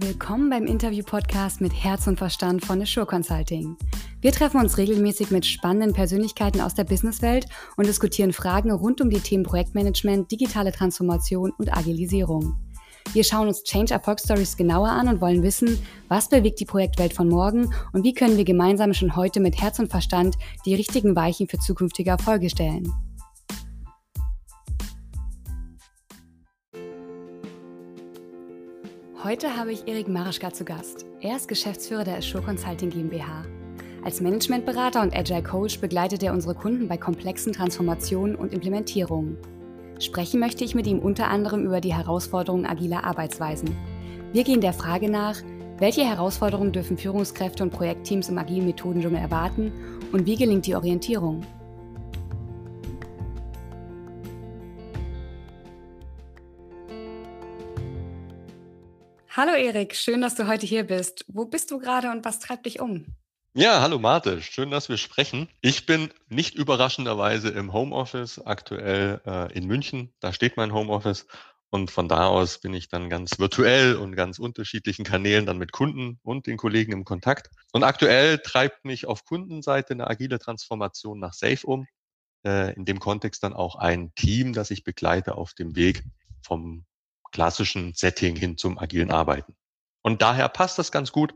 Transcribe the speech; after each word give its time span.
Willkommen 0.00 0.48
beim 0.48 0.66
Interview-Podcast 0.66 1.60
mit 1.60 1.72
Herz 1.72 2.06
und 2.06 2.18
Verstand 2.18 2.64
von 2.64 2.80
Assure 2.80 3.04
Consulting. 3.04 3.76
Wir 4.20 4.30
treffen 4.30 4.60
uns 4.60 4.78
regelmäßig 4.78 5.32
mit 5.32 5.44
spannenden 5.44 5.92
Persönlichkeiten 5.92 6.60
aus 6.60 6.74
der 6.74 6.84
Businesswelt 6.84 7.46
und 7.76 7.88
diskutieren 7.88 8.32
Fragen 8.32 8.70
rund 8.70 9.00
um 9.00 9.10
die 9.10 9.18
Themen 9.18 9.42
Projektmanagement, 9.42 10.30
digitale 10.30 10.70
Transformation 10.70 11.52
und 11.58 11.76
Agilisierung. 11.76 12.54
Wir 13.12 13.24
schauen 13.24 13.48
uns 13.48 13.64
Change 13.64 13.92
Erfolgsstories 13.92 14.56
genauer 14.56 14.90
an 14.90 15.08
und 15.08 15.20
wollen 15.20 15.42
wissen, 15.42 15.80
was 16.06 16.28
bewegt 16.28 16.60
die 16.60 16.64
Projektwelt 16.64 17.12
von 17.12 17.28
morgen 17.28 17.74
und 17.92 18.04
wie 18.04 18.14
können 18.14 18.36
wir 18.36 18.44
gemeinsam 18.44 18.94
schon 18.94 19.16
heute 19.16 19.40
mit 19.40 19.60
Herz 19.60 19.80
und 19.80 19.90
Verstand 19.90 20.38
die 20.64 20.76
richtigen 20.76 21.16
Weichen 21.16 21.48
für 21.48 21.58
zukünftige 21.58 22.10
Erfolge 22.10 22.50
stellen. 22.50 22.92
Heute 29.24 29.56
habe 29.56 29.72
ich 29.72 29.88
Erik 29.88 30.06
Marischka 30.06 30.52
zu 30.52 30.64
Gast. 30.64 31.04
Er 31.20 31.34
ist 31.34 31.48
Geschäftsführer 31.48 32.04
der 32.04 32.18
Assure 32.18 32.40
Consulting 32.40 32.88
GmbH. 32.88 33.44
Als 34.04 34.20
Managementberater 34.20 35.02
und 35.02 35.12
Agile 35.12 35.42
Coach 35.42 35.80
begleitet 35.80 36.22
er 36.22 36.32
unsere 36.32 36.54
Kunden 36.54 36.86
bei 36.86 36.96
komplexen 36.96 37.52
Transformationen 37.52 38.36
und 38.36 38.54
Implementierungen. 38.54 39.36
Sprechen 39.98 40.38
möchte 40.38 40.62
ich 40.62 40.76
mit 40.76 40.86
ihm 40.86 41.00
unter 41.00 41.26
anderem 41.26 41.66
über 41.66 41.80
die 41.80 41.92
Herausforderungen 41.92 42.64
agiler 42.64 43.02
Arbeitsweisen. 43.02 43.76
Wir 44.32 44.44
gehen 44.44 44.60
der 44.60 44.72
Frage 44.72 45.10
nach, 45.10 45.42
welche 45.78 46.04
Herausforderungen 46.04 46.70
dürfen 46.70 46.96
Führungskräfte 46.96 47.64
und 47.64 47.70
Projektteams 47.70 48.28
im 48.28 48.38
agilen 48.38 48.66
Methodendschungel 48.66 49.20
erwarten 49.20 49.72
und 50.12 50.26
wie 50.26 50.36
gelingt 50.36 50.66
die 50.66 50.76
Orientierung? 50.76 51.40
Hallo 59.40 59.52
Erik, 59.52 59.94
schön, 59.94 60.20
dass 60.20 60.34
du 60.34 60.48
heute 60.48 60.66
hier 60.66 60.82
bist. 60.82 61.24
Wo 61.28 61.44
bist 61.44 61.70
du 61.70 61.78
gerade 61.78 62.10
und 62.10 62.24
was 62.24 62.40
treibt 62.40 62.66
dich 62.66 62.80
um? 62.80 63.06
Ja, 63.54 63.80
hallo 63.80 64.00
Marte, 64.00 64.42
schön, 64.42 64.72
dass 64.72 64.88
wir 64.88 64.96
sprechen. 64.96 65.48
Ich 65.60 65.86
bin 65.86 66.10
nicht 66.28 66.56
überraschenderweise 66.56 67.50
im 67.50 67.72
Homeoffice, 67.72 68.44
aktuell 68.44 69.20
äh, 69.24 69.56
in 69.56 69.68
München. 69.68 70.12
Da 70.18 70.32
steht 70.32 70.56
mein 70.56 70.72
Homeoffice. 70.72 71.28
Und 71.70 71.92
von 71.92 72.08
da 72.08 72.26
aus 72.26 72.58
bin 72.58 72.74
ich 72.74 72.88
dann 72.88 73.08
ganz 73.08 73.38
virtuell 73.38 73.94
und 73.94 74.16
ganz 74.16 74.40
unterschiedlichen 74.40 75.04
Kanälen 75.04 75.46
dann 75.46 75.58
mit 75.58 75.70
Kunden 75.70 76.18
und 76.24 76.48
den 76.48 76.56
Kollegen 76.56 76.90
im 76.90 77.04
Kontakt. 77.04 77.48
Und 77.70 77.84
aktuell 77.84 78.38
treibt 78.38 78.84
mich 78.84 79.06
auf 79.06 79.24
Kundenseite 79.24 79.92
eine 79.92 80.08
agile 80.08 80.40
Transformation 80.40 81.20
nach 81.20 81.32
Safe 81.32 81.64
um. 81.64 81.86
Äh, 82.44 82.74
in 82.74 82.84
dem 82.84 82.98
Kontext 82.98 83.44
dann 83.44 83.52
auch 83.52 83.76
ein 83.76 84.12
Team, 84.16 84.52
das 84.52 84.72
ich 84.72 84.82
begleite 84.82 85.36
auf 85.36 85.54
dem 85.54 85.76
Weg 85.76 86.02
vom 86.42 86.87
klassischen 87.32 87.94
Setting 87.94 88.36
hin 88.36 88.56
zum 88.56 88.78
agilen 88.78 89.10
Arbeiten. 89.10 89.54
Und 90.02 90.22
daher 90.22 90.48
passt 90.48 90.78
das 90.78 90.92
ganz 90.92 91.12
gut, 91.12 91.34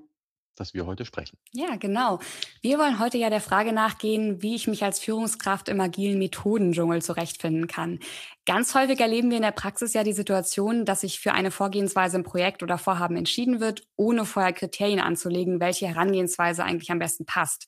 dass 0.56 0.74
wir 0.74 0.86
heute 0.86 1.04
sprechen. 1.04 1.38
Ja, 1.52 1.76
genau. 1.76 2.18
Wir 2.60 2.78
wollen 2.78 2.98
heute 2.98 3.18
ja 3.18 3.30
der 3.30 3.40
Frage 3.40 3.72
nachgehen, 3.72 4.42
wie 4.42 4.54
ich 4.54 4.66
mich 4.66 4.84
als 4.84 4.98
Führungskraft 4.98 5.68
im 5.68 5.80
agilen 5.80 6.18
Methodendschungel 6.18 7.02
zurechtfinden 7.02 7.66
kann. 7.66 8.00
Ganz 8.44 8.74
häufig 8.74 9.00
erleben 9.00 9.30
wir 9.30 9.38
in 9.38 9.42
der 9.42 9.52
Praxis 9.52 9.94
ja 9.94 10.04
die 10.04 10.12
Situation, 10.12 10.84
dass 10.84 11.00
sich 11.00 11.20
für 11.20 11.32
eine 11.32 11.50
Vorgehensweise 11.50 12.18
im 12.18 12.22
Projekt 12.22 12.62
oder 12.62 12.78
Vorhaben 12.78 13.16
entschieden 13.16 13.60
wird, 13.60 13.86
ohne 13.96 14.24
vorher 14.24 14.52
Kriterien 14.52 15.00
anzulegen, 15.00 15.60
welche 15.60 15.88
Herangehensweise 15.88 16.64
eigentlich 16.64 16.90
am 16.90 16.98
besten 16.98 17.24
passt. 17.24 17.66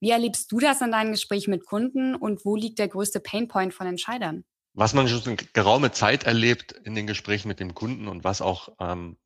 Wie 0.00 0.10
erlebst 0.10 0.50
du 0.52 0.58
das 0.58 0.80
in 0.80 0.90
deinen 0.90 1.12
Gesprächen 1.12 1.50
mit 1.50 1.64
Kunden 1.64 2.14
und 2.14 2.44
wo 2.44 2.56
liegt 2.56 2.78
der 2.78 2.88
größte 2.88 3.20
Painpoint 3.20 3.72
von 3.72 3.86
Entscheidern? 3.86 4.44
Was 4.74 4.92
man 4.92 5.08
schon 5.08 5.36
geraume 5.52 5.92
Zeit 5.92 6.24
erlebt 6.24 6.72
in 6.72 6.94
den 6.94 7.06
Gesprächen 7.06 7.48
mit 7.48 7.60
dem 7.60 7.74
Kunden 7.74 8.08
und 8.08 8.24
was 8.24 8.42
auch 8.42 8.70
ähm, 8.80 9.16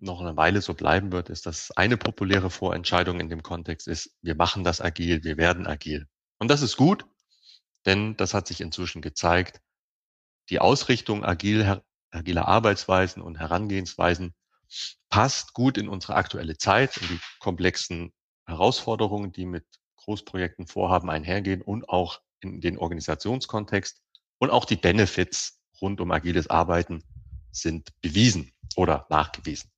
noch 0.00 0.20
eine 0.20 0.36
Weile 0.36 0.60
so 0.60 0.74
bleiben 0.74 1.12
wird, 1.12 1.30
ist, 1.30 1.46
dass 1.46 1.70
eine 1.70 1.96
populäre 1.96 2.50
Vorentscheidung 2.50 3.20
in 3.20 3.28
dem 3.28 3.42
Kontext 3.42 3.86
ist, 3.86 4.16
wir 4.20 4.34
machen 4.34 4.64
das 4.64 4.80
agil, 4.80 5.22
wir 5.22 5.36
werden 5.36 5.66
agil. 5.66 6.08
Und 6.38 6.48
das 6.48 6.60
ist 6.60 6.76
gut, 6.76 7.06
denn 7.86 8.16
das 8.16 8.34
hat 8.34 8.48
sich 8.48 8.60
inzwischen 8.60 9.00
gezeigt, 9.00 9.60
die 10.50 10.58
Ausrichtung 10.58 11.24
agil, 11.24 11.80
agiler 12.10 12.48
Arbeitsweisen 12.48 13.22
und 13.22 13.38
Herangehensweisen 13.38 14.34
passt 15.08 15.52
gut 15.52 15.78
in 15.78 15.88
unsere 15.88 16.16
aktuelle 16.16 16.58
Zeit, 16.58 16.96
in 16.96 17.08
die 17.08 17.20
komplexen 17.38 18.12
Herausforderungen, 18.46 19.32
die 19.32 19.46
mit 19.46 19.64
Großprojekten, 19.96 20.66
Vorhaben 20.66 21.08
einhergehen 21.10 21.62
und 21.62 21.88
auch 21.88 22.20
in 22.40 22.60
den 22.60 22.76
Organisationskontext. 22.76 24.02
Und 24.38 24.50
auch 24.50 24.64
die 24.64 24.76
Benefits 24.76 25.60
rund 25.80 26.00
um 26.00 26.10
agiles 26.10 26.48
Arbeiten 26.48 27.02
sind 27.50 27.90
bewiesen 28.00 28.52
oder 28.76 29.06
nachgewiesen. 29.10 29.70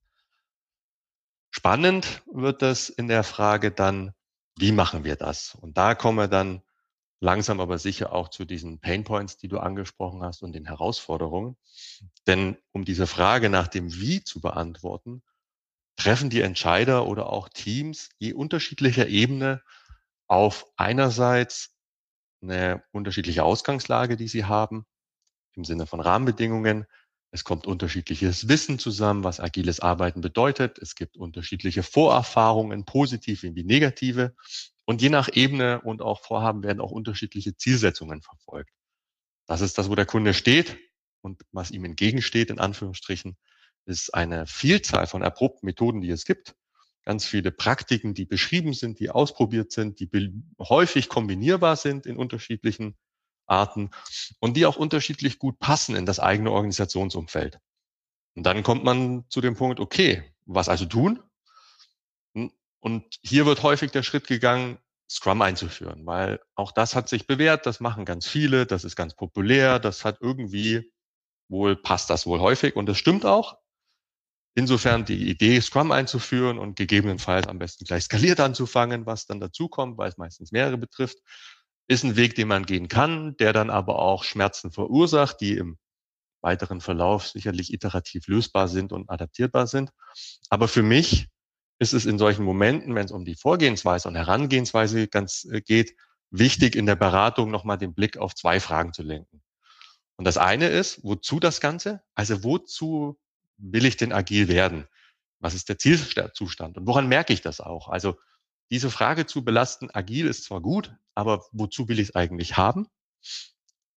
Spannend 1.50 2.22
wird 2.33 2.62
das 2.62 2.89
in 2.89 3.09
der 3.09 3.25
Frage 3.25 3.71
dann, 3.71 4.12
wie 4.59 4.72
machen 4.72 5.05
wir 5.05 5.16
das? 5.16 5.55
Und 5.55 5.77
da 5.77 5.95
kommen 5.95 6.19
wir 6.19 6.28
dann 6.28 6.62
langsam 7.21 7.61
aber 7.61 7.78
sicher 7.78 8.12
auch 8.12 8.28
zu 8.28 8.45
diesen 8.45 8.78
Pain 8.78 9.05
Points, 9.05 9.37
die 9.37 9.49
du 9.49 9.59
angesprochen 9.59 10.22
hast 10.22 10.43
und 10.43 10.53
den 10.53 10.66
Herausforderungen. 10.66 11.56
Denn 12.27 12.59
um 12.72 12.84
diese 12.84 13.06
Frage 13.06 13.49
nach 13.49 13.69
dem 13.69 13.93
Wie 13.95 14.22
zu 14.22 14.41
beantworten, 14.41 15.22
treffen 15.97 16.31
die 16.31 16.43
Entscheider 16.43 17.06
oder 17.06 17.31
auch 17.31 17.49
Teams 17.49 18.11
je 18.19 18.34
unterschiedlicher 18.34 19.09
Ebene 19.09 19.62
auf 20.27 20.66
einerseits 20.77 21.76
eine 22.43 22.83
unterschiedliche 22.93 23.45
Ausgangslage, 23.45 24.17
die 24.17 24.29
sie 24.29 24.45
haben, 24.45 24.87
im 25.55 25.65
Sinne 25.65 25.87
von 25.87 26.01
Rahmenbedingungen. 26.01 26.87
Es 27.31 27.45
kommt 27.45 27.67
unterschiedliches 27.67 28.49
Wissen 28.49 28.79
zusammen, 28.79 29.25
was 29.25 29.41
agiles 29.41 29.81
Arbeiten 29.81 30.21
bedeutet. 30.21 30.79
Es 30.79 30.95
gibt 30.95 31.17
unterschiedliche 31.17 31.83
Vorerfahrungen, 31.83 32.85
positive 32.85 33.55
wie 33.55 33.65
negative. 33.65 34.35
Und 34.85 35.03
je 35.03 35.09
nach 35.09 35.29
Ebene 35.33 35.81
und 35.81 36.03
auch 36.03 36.21
Vorhaben 36.23 36.63
werden 36.63 36.81
auch 36.81 36.93
unterschiedliche 36.93 37.57
Zielsetzungen 37.57 38.23
verfolgt. 38.23 38.71
Das 39.47 39.61
ist 39.61 39.79
das, 39.79 39.91
wo 39.91 39.95
der 39.95 40.07
Kunde 40.07 40.35
steht 40.35 40.79
und 41.21 41.43
was 41.53 41.71
ihm 41.71 41.85
entgegensteht, 41.85 42.51
in 42.51 42.61
Anführungsstrichen, 42.61 43.37
ist 43.85 44.15
eine 44.15 44.47
Vielzahl 44.47 45.07
von 45.07 45.23
erprobten 45.23 45.67
Methoden, 45.67 46.01
die 46.01 46.11
es 46.11 46.25
gibt 46.25 46.55
ganz 47.06 47.25
viele 47.25 47.53
Praktiken, 47.53 48.12
die 48.12 48.27
beschrieben 48.27 48.75
sind, 48.75 48.99
die 48.99 49.11
ausprobiert 49.11 49.72
sind, 49.72 50.00
die 50.00 50.11
häufig 50.59 51.09
kombinierbar 51.09 51.77
sind 51.77 52.05
in 52.05 52.17
unterschiedlichen 52.17 52.97
Arten 53.47 53.91
und 54.41 54.56
die 54.56 54.67
auch 54.67 54.77
unterschiedlich 54.77 55.39
gut 55.39 55.59
passen 55.61 55.95
in 55.95 56.05
das 56.05 56.19
eigene 56.19 56.50
Organisationsumfeld. 56.50 57.61
Und 58.34 58.43
dann 58.43 58.65
kommt 58.65 58.83
man 58.83 59.25
zu 59.31 59.41
dem 59.41 59.55
Punkt, 59.55 59.78
okay, 59.78 60.25
was 60.45 60.69
also 60.69 60.84
tun? 60.84 61.22
Und 62.81 63.05
hier 63.22 63.47
wird 63.47 63.62
häufig 63.62 63.93
der 63.93 64.03
Schritt 64.03 64.27
gegangen, 64.27 64.78
Scrum 65.09 65.41
einzuführen, 65.43 66.05
weil 66.05 66.41
auch 66.56 66.72
das 66.72 66.97
hat 66.97 67.09
sich 67.09 67.28
bewährt, 67.28 67.66
das 67.66 67.78
machen 67.78 68.05
ganz 68.05 68.27
viele, 68.27 68.66
das 68.66 68.83
ist 68.83 68.97
ganz 68.97 69.15
populär, 69.15 69.78
das 69.78 70.05
hat 70.05 70.19
irgendwie 70.21 70.93
wohl, 71.49 71.77
passt 71.77 72.11
das 72.11 72.27
wohl 72.27 72.41
häufig 72.41 72.75
und 72.75 72.87
das 72.87 72.99
stimmt 72.99 73.25
auch. 73.25 73.56
Insofern 74.59 75.05
die 75.05 75.28
Idee, 75.28 75.61
Scrum 75.61 75.93
einzuführen 75.93 76.59
und 76.59 76.77
gegebenenfalls 76.77 77.47
am 77.47 77.59
besten 77.59 77.84
gleich 77.84 78.05
skaliert 78.05 78.41
anzufangen, 78.41 79.05
was 79.05 79.27
dann 79.27 79.39
dazukommt, 79.39 79.99
weil 79.99 80.09
es 80.09 80.17
meistens 80.17 80.50
mehrere 80.50 80.78
betrifft, 80.78 81.19
ist 81.89 82.05
ein 82.05 82.17
Weg, 82.17 82.37
den 82.37 82.49
man 82.49 82.65
gehen 82.65 82.89
kann, 82.89 83.37
der 83.37 83.53
dann 83.53 83.69
aber 83.69 83.99
auch 83.99 84.25
Schmerzen 84.25 84.72
verursacht, 84.72 85.43
die 85.43 85.59
im 85.59 85.77
weiteren 86.41 86.81
Verlauf 86.81 87.28
sicherlich 87.28 87.71
iterativ 87.71 88.28
lösbar 88.28 88.66
sind 88.66 88.93
und 88.93 89.11
adaptierbar 89.11 89.66
sind. 89.66 89.91
Aber 90.49 90.69
für 90.69 90.83
mich 90.83 91.28
ist 91.78 91.93
es 91.93 92.06
in 92.06 92.19
solchen 92.19 92.45
Momenten, 92.47 92.95
wenn 92.95 93.05
es 93.05 93.12
um 93.12 93.27
die 93.27 93.34
Vorgehensweise 93.34 94.09
und 94.09 94.15
Herangehensweise 94.15 95.06
ganz 95.06 95.45
äh, 95.53 95.61
geht, 95.61 95.95
wichtig 96.31 96.77
in 96.77 96.87
der 96.87 96.97
Beratung 96.97 97.51
nochmal 97.51 97.77
den 97.77 97.92
Blick 97.92 98.16
auf 98.16 98.34
zwei 98.34 98.59
Fragen 98.59 98.95
zu 98.95 99.03
lenken. 99.03 99.42
Und 100.16 100.25
das 100.25 100.39
eine 100.39 100.69
ist, 100.69 101.04
wozu 101.04 101.41
das 101.41 101.60
Ganze? 101.60 102.01
Also 102.15 102.42
wozu 102.42 103.19
will 103.59 103.85
ich 103.85 103.97
denn 103.97 104.13
agil 104.13 104.49
werden? 104.49 104.87
Was 105.39 105.55
ist 105.55 105.69
der 105.69 105.79
Zielzustand? 105.79 106.79
Und 106.79 106.87
woran 106.87 107.09
merke 107.09 107.33
ich 107.33 107.43
das 107.43 107.61
auch? 107.61 107.89
Also 107.89 108.17
diese 108.71 108.91
Frage 108.91 109.27
zu 109.27 109.45
belasten, 109.45 109.91
agil 109.93 110.27
ist 110.27 110.45
zwar 110.45 110.61
gut, 110.61 110.95
aber 111.15 111.45
wozu 111.53 111.89
will 111.89 112.01
ich 112.01 112.09
es 112.09 112.15
eigentlich 112.15 112.57
haben? 112.57 112.89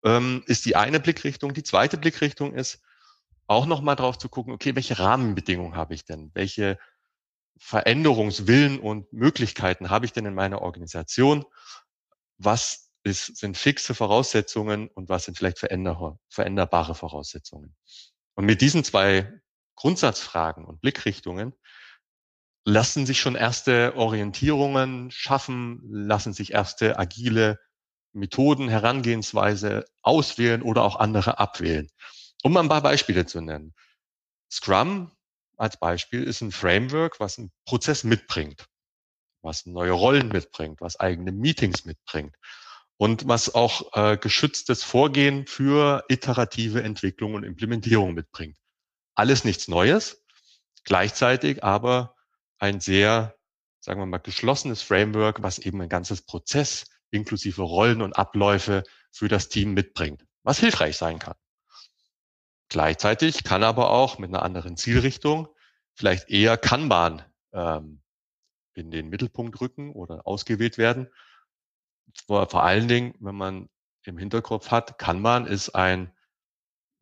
Ähm, 0.03 0.43
ist 0.45 0.65
die 0.65 0.75
eine 0.75 0.99
Blickrichtung. 0.99 1.53
Die 1.53 1.63
zweite 1.63 1.97
Blickrichtung 1.97 2.53
ist 2.53 2.81
auch 3.47 3.65
nochmal 3.65 3.95
drauf 3.95 4.17
zu 4.17 4.29
gucken, 4.29 4.53
okay, 4.53 4.75
welche 4.75 4.99
Rahmenbedingungen 4.99 5.75
habe 5.75 5.95
ich 5.95 6.05
denn? 6.05 6.31
Welche 6.33 6.77
Veränderungswillen 7.57 8.79
und 8.79 9.11
Möglichkeiten 9.11 9.89
habe 9.89 10.05
ich 10.05 10.13
denn 10.13 10.25
in 10.25 10.35
meiner 10.35 10.61
Organisation? 10.61 11.45
Was 12.37 12.91
ist, 13.03 13.37
sind 13.37 13.57
fixe 13.57 13.95
Voraussetzungen 13.95 14.87
und 14.87 15.09
was 15.09 15.25
sind 15.25 15.37
vielleicht 15.37 15.59
veränderbare 15.59 16.95
Voraussetzungen? 16.95 17.75
Und 18.35 18.45
mit 18.45 18.61
diesen 18.61 18.83
zwei 18.83 19.41
Grundsatzfragen 19.79 20.65
und 20.65 20.81
Blickrichtungen 20.81 21.53
lassen 22.65 23.05
sich 23.05 23.19
schon 23.19 23.35
erste 23.35 23.95
Orientierungen 23.95 25.09
schaffen, 25.09 25.81
lassen 25.89 26.33
sich 26.33 26.51
erste 26.53 26.99
agile 26.99 27.59
Methoden, 28.11 28.67
Herangehensweise 28.67 29.85
auswählen 30.01 30.61
oder 30.61 30.83
auch 30.83 30.97
andere 30.97 31.39
abwählen. 31.39 31.87
Um 32.43 32.57
ein 32.57 32.67
paar 32.67 32.81
Beispiele 32.81 33.25
zu 33.25 33.39
nennen. 33.41 33.73
Scrum 34.51 35.11
als 35.57 35.77
Beispiel 35.77 36.23
ist 36.23 36.41
ein 36.41 36.51
Framework, 36.51 37.19
was 37.19 37.37
einen 37.37 37.51
Prozess 37.65 38.03
mitbringt, 38.03 38.65
was 39.41 39.65
neue 39.65 39.91
Rollen 39.91 40.27
mitbringt, 40.27 40.81
was 40.81 40.99
eigene 40.99 41.31
Meetings 41.31 41.85
mitbringt 41.85 42.35
und 42.97 43.27
was 43.27 43.55
auch 43.55 43.93
äh, 43.93 44.17
geschütztes 44.17 44.83
Vorgehen 44.83 45.47
für 45.47 46.03
iterative 46.09 46.83
Entwicklung 46.83 47.35
und 47.35 47.43
Implementierung 47.43 48.13
mitbringt. 48.13 48.57
Alles 49.19 49.43
nichts 49.43 49.67
Neues, 49.67 50.23
gleichzeitig 50.85 51.61
aber 51.61 52.15
ein 52.57 52.79
sehr, 52.79 53.35
sagen 53.81 53.99
wir 53.99 54.05
mal, 54.05 54.19
geschlossenes 54.19 54.81
Framework, 54.81 55.43
was 55.43 55.59
eben 55.59 55.81
ein 55.81 55.89
ganzes 55.89 56.21
Prozess 56.21 56.85
inklusive 57.11 57.63
Rollen 57.63 58.01
und 58.01 58.13
Abläufe 58.13 58.83
für 59.11 59.27
das 59.27 59.49
Team 59.49 59.73
mitbringt, 59.73 60.25
was 60.43 60.59
hilfreich 60.59 60.95
sein 60.95 61.19
kann. 61.19 61.35
Gleichzeitig 62.69 63.43
kann 63.43 63.61
aber 63.61 63.89
auch 63.89 64.19
mit 64.19 64.29
einer 64.29 64.41
anderen 64.41 64.77
Zielrichtung 64.77 65.49
vielleicht 65.95 66.29
eher 66.29 66.55
Kanban 66.55 67.21
ähm, 67.51 68.01
in 68.73 68.89
den 68.89 69.09
Mittelpunkt 69.09 69.59
rücken 69.59 69.91
oder 69.91 70.25
ausgewählt 70.25 70.77
werden. 70.77 71.09
Vor, 72.25 72.49
vor 72.49 72.63
allen 72.63 72.87
Dingen, 72.87 73.15
wenn 73.19 73.35
man 73.35 73.67
im 74.05 74.17
Hinterkopf 74.17 74.71
hat, 74.71 74.97
Kanban 74.97 75.45
ist 75.45 75.71
ein 75.71 76.15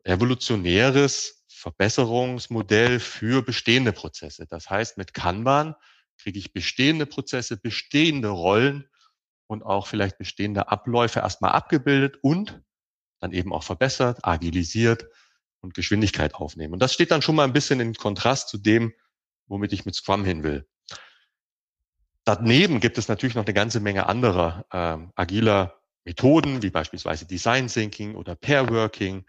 evolutionäres 0.02 1.37
Verbesserungsmodell 1.58 3.00
für 3.00 3.42
bestehende 3.42 3.92
Prozesse. 3.92 4.46
Das 4.46 4.70
heißt, 4.70 4.96
mit 4.96 5.12
Kanban 5.12 5.74
kriege 6.16 6.38
ich 6.38 6.52
bestehende 6.52 7.04
Prozesse, 7.04 7.56
bestehende 7.56 8.28
Rollen 8.28 8.88
und 9.48 9.62
auch 9.64 9.86
vielleicht 9.86 10.18
bestehende 10.18 10.68
Abläufe 10.68 11.20
erstmal 11.20 11.52
abgebildet 11.52 12.18
und 12.22 12.62
dann 13.18 13.32
eben 13.32 13.52
auch 13.52 13.64
verbessert, 13.64 14.20
agilisiert 14.22 15.06
und 15.60 15.74
Geschwindigkeit 15.74 16.34
aufnehmen. 16.34 16.74
Und 16.74 16.78
das 16.80 16.94
steht 16.94 17.10
dann 17.10 17.22
schon 17.22 17.34
mal 17.34 17.44
ein 17.44 17.52
bisschen 17.52 17.80
in 17.80 17.94
Kontrast 17.94 18.48
zu 18.48 18.58
dem, 18.58 18.92
womit 19.48 19.72
ich 19.72 19.84
mit 19.84 19.96
Scrum 19.96 20.24
hin 20.24 20.44
will. 20.44 20.68
Daneben 22.24 22.78
gibt 22.78 22.98
es 22.98 23.08
natürlich 23.08 23.34
noch 23.34 23.44
eine 23.44 23.54
ganze 23.54 23.80
Menge 23.80 24.06
anderer 24.06 24.66
ähm, 24.72 25.12
agiler 25.16 25.80
Methoden, 26.04 26.62
wie 26.62 26.70
beispielsweise 26.70 27.26
Design 27.26 27.66
Thinking 27.66 28.14
oder 28.14 28.36
Pair 28.36 28.68
Working, 28.70 29.24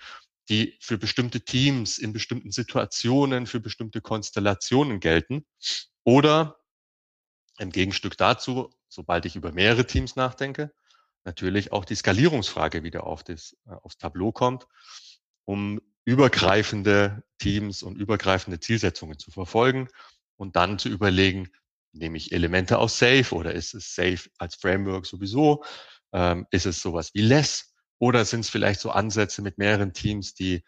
die 0.49 0.77
für 0.81 0.97
bestimmte 0.97 1.41
Teams 1.41 1.97
in 1.97 2.11
bestimmten 2.11 2.51
Situationen, 2.51 3.45
für 3.45 3.59
bestimmte 3.59 4.01
Konstellationen 4.01 4.99
gelten. 4.99 5.45
Oder 6.03 6.59
im 7.59 7.71
Gegenstück 7.71 8.17
dazu, 8.17 8.71
sobald 8.87 9.25
ich 9.25 9.35
über 9.35 9.51
mehrere 9.51 9.85
Teams 9.85 10.15
nachdenke, 10.15 10.73
natürlich 11.23 11.71
auch 11.71 11.85
die 11.85 11.95
Skalierungsfrage 11.95 12.83
wieder 12.83 13.05
auf 13.05 13.23
das, 13.23 13.55
äh, 13.67 13.73
aufs 13.83 13.97
Tableau 13.97 14.31
kommt, 14.31 14.67
um 15.45 15.79
übergreifende 16.05 17.23
Teams 17.37 17.83
und 17.83 17.97
übergreifende 17.97 18.59
Zielsetzungen 18.59 19.19
zu 19.19 19.29
verfolgen 19.29 19.89
und 20.37 20.55
dann 20.55 20.79
zu 20.79 20.89
überlegen, 20.89 21.49
nehme 21.91 22.17
ich 22.17 22.31
Elemente 22.31 22.79
aus 22.79 22.97
Safe 22.97 23.35
oder 23.35 23.53
ist 23.53 23.73
es 23.73 23.93
Safe 23.93 24.29
als 24.37 24.55
Framework 24.55 25.05
sowieso? 25.05 25.63
Ähm, 26.13 26.47
ist 26.51 26.65
es 26.65 26.81
sowas 26.81 27.11
wie 27.13 27.21
Less? 27.21 27.68
Oder 27.99 28.25
sind 28.25 28.41
es 28.41 28.49
vielleicht 28.49 28.79
so 28.79 28.91
Ansätze 28.91 29.41
mit 29.41 29.57
mehreren 29.57 29.93
Teams, 29.93 30.33
die 30.33 30.63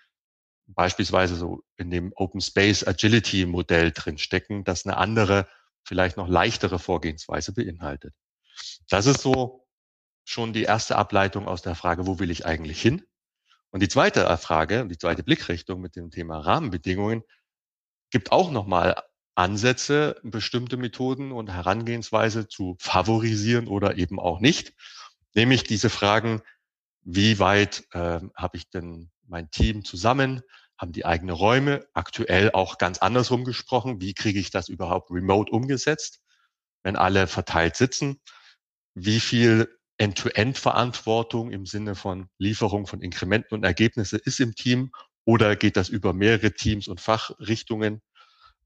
beispielsweise 0.67 1.35
so 1.35 1.63
in 1.77 1.89
dem 1.89 2.13
Open 2.15 2.41
Space 2.41 2.85
Agility 2.85 3.45
Modell 3.45 3.91
drin 3.91 4.17
stecken, 4.17 4.63
das 4.63 4.85
eine 4.85 4.97
andere, 4.97 5.47
vielleicht 5.83 6.17
noch 6.17 6.27
leichtere 6.27 6.77
Vorgehensweise 6.77 7.53
beinhaltet? 7.53 8.13
Das 8.89 9.05
ist 9.05 9.21
so 9.21 9.67
schon 10.25 10.53
die 10.53 10.63
erste 10.63 10.97
Ableitung 10.97 11.47
aus 11.47 11.61
der 11.61 11.75
Frage, 11.75 12.05
wo 12.05 12.19
will 12.19 12.29
ich 12.29 12.45
eigentlich 12.45 12.81
hin? 12.81 13.03
Und 13.71 13.81
die 13.81 13.89
zweite 13.89 14.37
Frage, 14.37 14.85
die 14.87 14.97
zweite 14.97 15.23
Blickrichtung 15.23 15.81
mit 15.81 15.95
dem 15.95 16.11
Thema 16.11 16.39
Rahmenbedingungen 16.39 17.23
gibt 18.11 18.31
auch 18.31 18.51
nochmal 18.51 19.01
Ansätze, 19.35 20.19
bestimmte 20.23 20.75
Methoden 20.75 21.31
und 21.31 21.49
Herangehensweise 21.49 22.47
zu 22.49 22.75
favorisieren 22.79 23.67
oder 23.67 23.97
eben 23.97 24.19
auch 24.19 24.41
nicht. 24.41 24.73
Nämlich 25.33 25.63
diese 25.63 25.89
Fragen, 25.89 26.41
wie 27.03 27.39
weit 27.39 27.83
äh, 27.91 28.19
habe 28.35 28.57
ich 28.57 28.69
denn 28.69 29.09
mein 29.27 29.49
Team 29.51 29.83
zusammen? 29.83 30.41
Haben 30.77 30.91
die 30.91 31.05
eigene 31.05 31.33
Räume? 31.33 31.85
Aktuell 31.93 32.51
auch 32.51 32.77
ganz 32.77 32.99
andersrum 32.99 33.43
gesprochen. 33.43 34.01
Wie 34.01 34.13
kriege 34.13 34.39
ich 34.39 34.51
das 34.51 34.69
überhaupt 34.69 35.11
remote 35.11 35.51
umgesetzt, 35.51 36.21
wenn 36.83 36.95
alle 36.95 37.27
verteilt 37.27 37.75
sitzen? 37.75 38.19
Wie 38.93 39.19
viel 39.19 39.67
End-to-End-Verantwortung 39.97 41.51
im 41.51 41.65
Sinne 41.65 41.95
von 41.95 42.27
Lieferung 42.37 42.87
von 42.87 43.01
Inkrementen 43.01 43.55
und 43.55 43.63
Ergebnisse 43.63 44.17
ist 44.17 44.39
im 44.39 44.55
Team 44.55 44.91
oder 45.25 45.55
geht 45.55 45.77
das 45.77 45.89
über 45.89 46.13
mehrere 46.13 46.53
Teams 46.53 46.87
und 46.87 46.99
Fachrichtungen? 46.99 48.01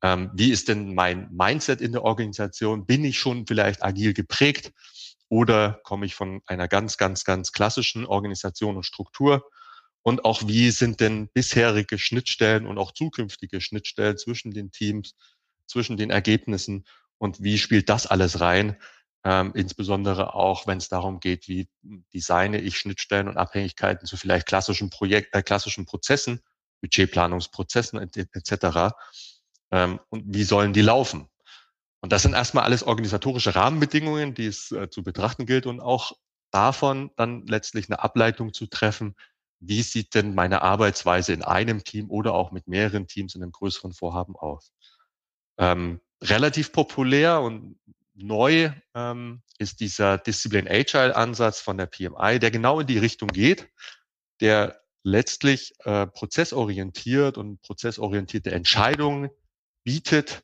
Ähm, 0.01 0.31
wie 0.33 0.51
ist 0.51 0.67
denn 0.67 0.93
mein 0.93 1.29
Mindset 1.31 1.81
in 1.81 1.91
der 1.91 2.03
Organisation? 2.03 2.85
Bin 2.85 3.03
ich 3.03 3.19
schon 3.19 3.45
vielleicht 3.47 3.83
agil 3.83 4.13
geprägt 4.13 4.71
oder 5.29 5.79
komme 5.83 6.05
ich 6.05 6.15
von 6.15 6.41
einer 6.45 6.67
ganz, 6.67 6.97
ganz, 6.97 7.23
ganz 7.23 7.51
klassischen 7.51 8.05
Organisation 8.05 8.77
und 8.77 8.83
Struktur? 8.83 9.49
Und 10.03 10.23
auch 10.23 10.47
wie 10.47 10.69
sind 10.71 10.99
denn 10.99 11.29
bisherige 11.33 11.97
Schnittstellen 11.97 12.67
und 12.67 12.77
auch 12.77 12.91
zukünftige 12.91 13.59
Schnittstellen 13.59 14.17
zwischen 14.17 14.51
den 14.51 14.71
Teams, 14.71 15.15
zwischen 15.67 15.97
den 15.97 16.11
Ergebnissen 16.11 16.85
und 17.17 17.41
wie 17.41 17.57
spielt 17.57 17.89
das 17.89 18.05
alles 18.05 18.39
rein? 18.39 18.77
ähm, 19.25 19.51
insbesondere 19.55 20.35
auch, 20.35 20.67
wenn 20.67 20.77
es 20.77 20.87
darum 20.87 21.19
geht, 21.19 21.47
wie 21.47 21.67
designe 22.13 22.61
ich 22.61 22.77
Schnittstellen 22.77 23.27
und 23.27 23.37
Abhängigkeiten 23.37 24.05
zu 24.05 24.17
vielleicht 24.17 24.45
klassischen 24.45 24.91
Projekt, 24.91 25.33
äh, 25.33 25.41
klassischen 25.41 25.87
Prozessen, 25.87 26.41
Budgetplanungsprozessen 26.81 27.99
etc. 27.99 28.93
Ähm, 29.71 29.99
und 30.09 30.23
wie 30.27 30.43
sollen 30.43 30.73
die 30.73 30.81
laufen? 30.81 31.27
Und 32.05 32.11
das 32.11 32.21
sind 32.21 32.33
erstmal 32.33 32.65
alles 32.65 32.83
organisatorische 32.83 33.55
Rahmenbedingungen, 33.55 34.35
die 34.35 34.45
es 34.45 34.71
äh, 34.71 34.91
zu 34.91 35.01
betrachten 35.01 35.47
gilt 35.47 35.65
und 35.65 35.79
auch 35.79 36.11
davon 36.51 37.09
dann 37.15 37.47
letztlich 37.47 37.89
eine 37.89 38.03
Ableitung 38.03 38.53
zu 38.53 38.67
treffen, 38.67 39.15
wie 39.59 39.81
sieht 39.81 40.13
denn 40.13 40.35
meine 40.35 40.61
Arbeitsweise 40.61 41.33
in 41.33 41.41
einem 41.41 41.83
Team 41.83 42.11
oder 42.11 42.35
auch 42.35 42.51
mit 42.51 42.67
mehreren 42.67 43.07
Teams 43.07 43.33
in 43.33 43.41
einem 43.41 43.51
größeren 43.51 43.91
Vorhaben 43.91 44.35
aus. 44.35 44.71
Ähm, 45.57 45.99
relativ 46.21 46.73
populär 46.73 47.41
und 47.41 47.79
neu 48.13 48.71
ähm, 48.93 49.41
ist 49.57 49.79
dieser 49.79 50.19
Discipline 50.19 50.69
Agile 50.69 51.15
Ansatz 51.15 51.59
von 51.59 51.75
der 51.75 51.87
PMI, 51.87 52.37
der 52.37 52.51
genau 52.51 52.81
in 52.81 52.85
die 52.85 52.99
Richtung 52.99 53.29
geht, 53.29 53.67
der 54.41 54.79
letztlich 55.01 55.73
äh, 55.85 56.05
prozessorientiert 56.05 57.39
und 57.39 57.63
prozessorientierte 57.63 58.51
Entscheidungen 58.51 59.31
bietet, 59.83 60.43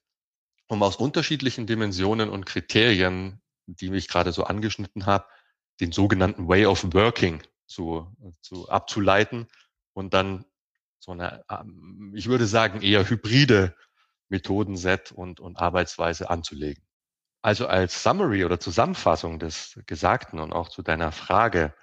um 0.72 0.84
aus 0.84 0.96
unterschiedlichen 0.96 1.68
Dimensionen 1.68 2.30
und 2.30 2.46
Kriterien, 2.46 3.42
die 3.66 3.94
ich 3.94 4.08
gerade 4.08 4.32
so 4.32 4.46
angeschnitten 4.46 5.06
habe, 5.06 5.26
den 5.82 5.92
sogenannten 5.92 6.48
Way 6.48 6.66
of 6.66 6.86
Working 6.94 7.44
zu, 7.66 8.08
zu 8.40 8.70
abzuleiten 8.70 9.48
und 9.92 10.14
dann 10.14 10.46
so 10.98 11.12
eine, 11.12 11.44
ähm, 11.50 12.14
ich 12.16 12.28
würde 12.28 12.46
sagen, 12.46 12.82
eher 12.82 13.10
hybride 13.10 13.76
Methodenset 14.30 15.12
und, 15.12 15.42
und 15.42 15.58
Arbeitsweise 15.60 16.30
anzulegen. 16.30 16.86
Also 17.42 17.68
als 17.68 18.02
Summary 18.02 18.46
oder 18.46 18.62
Zusammenfassung 18.62 19.40
des 19.40 19.78
Gesagten 19.88 20.40
und 20.40 20.54
auch 20.54 20.70
zu 20.70 20.84
deiner 20.84 21.12
Frage, 21.12 21.74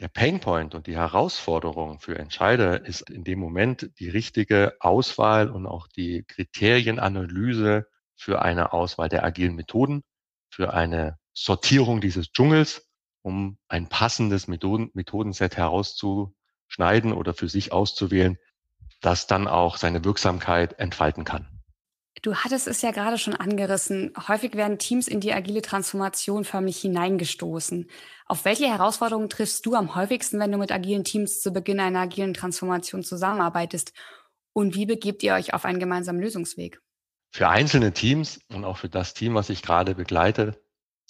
der 0.00 0.08
Painpoint 0.08 0.74
und 0.74 0.88
die 0.88 0.96
Herausforderung 0.96 2.00
für 2.00 2.18
Entscheider 2.18 2.84
ist 2.84 3.08
in 3.08 3.22
dem 3.22 3.38
Moment 3.38 3.92
die 4.00 4.08
richtige 4.08 4.74
Auswahl 4.80 5.48
und 5.48 5.66
auch 5.66 5.86
die 5.86 6.24
Kriterienanalyse 6.24 7.86
für 8.22 8.40
eine 8.40 8.72
Auswahl 8.72 9.08
der 9.08 9.24
agilen 9.24 9.56
Methoden, 9.56 10.04
für 10.48 10.72
eine 10.72 11.18
Sortierung 11.32 12.00
dieses 12.00 12.30
Dschungels, 12.30 12.86
um 13.22 13.58
ein 13.68 13.88
passendes 13.88 14.46
Methoden, 14.46 14.90
Methodenset 14.94 15.56
herauszuschneiden 15.56 17.12
oder 17.12 17.34
für 17.34 17.48
sich 17.48 17.72
auszuwählen, 17.72 18.38
das 19.00 19.26
dann 19.26 19.48
auch 19.48 19.76
seine 19.76 20.04
Wirksamkeit 20.04 20.78
entfalten 20.78 21.24
kann. 21.24 21.48
Du 22.20 22.36
hattest 22.36 22.68
es 22.68 22.82
ja 22.82 22.92
gerade 22.92 23.18
schon 23.18 23.34
angerissen. 23.34 24.12
Häufig 24.28 24.54
werden 24.54 24.78
Teams 24.78 25.08
in 25.08 25.18
die 25.18 25.32
agile 25.32 25.62
Transformation 25.62 26.44
förmlich 26.44 26.80
hineingestoßen. 26.80 27.90
Auf 28.26 28.44
welche 28.44 28.68
Herausforderungen 28.68 29.30
triffst 29.30 29.66
du 29.66 29.74
am 29.74 29.96
häufigsten, 29.96 30.38
wenn 30.38 30.52
du 30.52 30.58
mit 30.58 30.70
agilen 30.70 31.02
Teams 31.02 31.40
zu 31.40 31.52
Beginn 31.52 31.80
einer 31.80 32.00
agilen 32.00 32.34
Transformation 32.34 33.02
zusammenarbeitest? 33.02 33.92
Und 34.52 34.76
wie 34.76 34.86
begebt 34.86 35.24
ihr 35.24 35.34
euch 35.34 35.54
auf 35.54 35.64
einen 35.64 35.80
gemeinsamen 35.80 36.20
Lösungsweg? 36.20 36.80
Für 37.32 37.48
einzelne 37.48 37.92
Teams 37.92 38.40
und 38.48 38.64
auch 38.64 38.76
für 38.76 38.88
das 38.88 39.14
Team, 39.14 39.34
was 39.34 39.50
ich 39.50 39.62
gerade 39.62 39.94
begleite, 39.94 40.62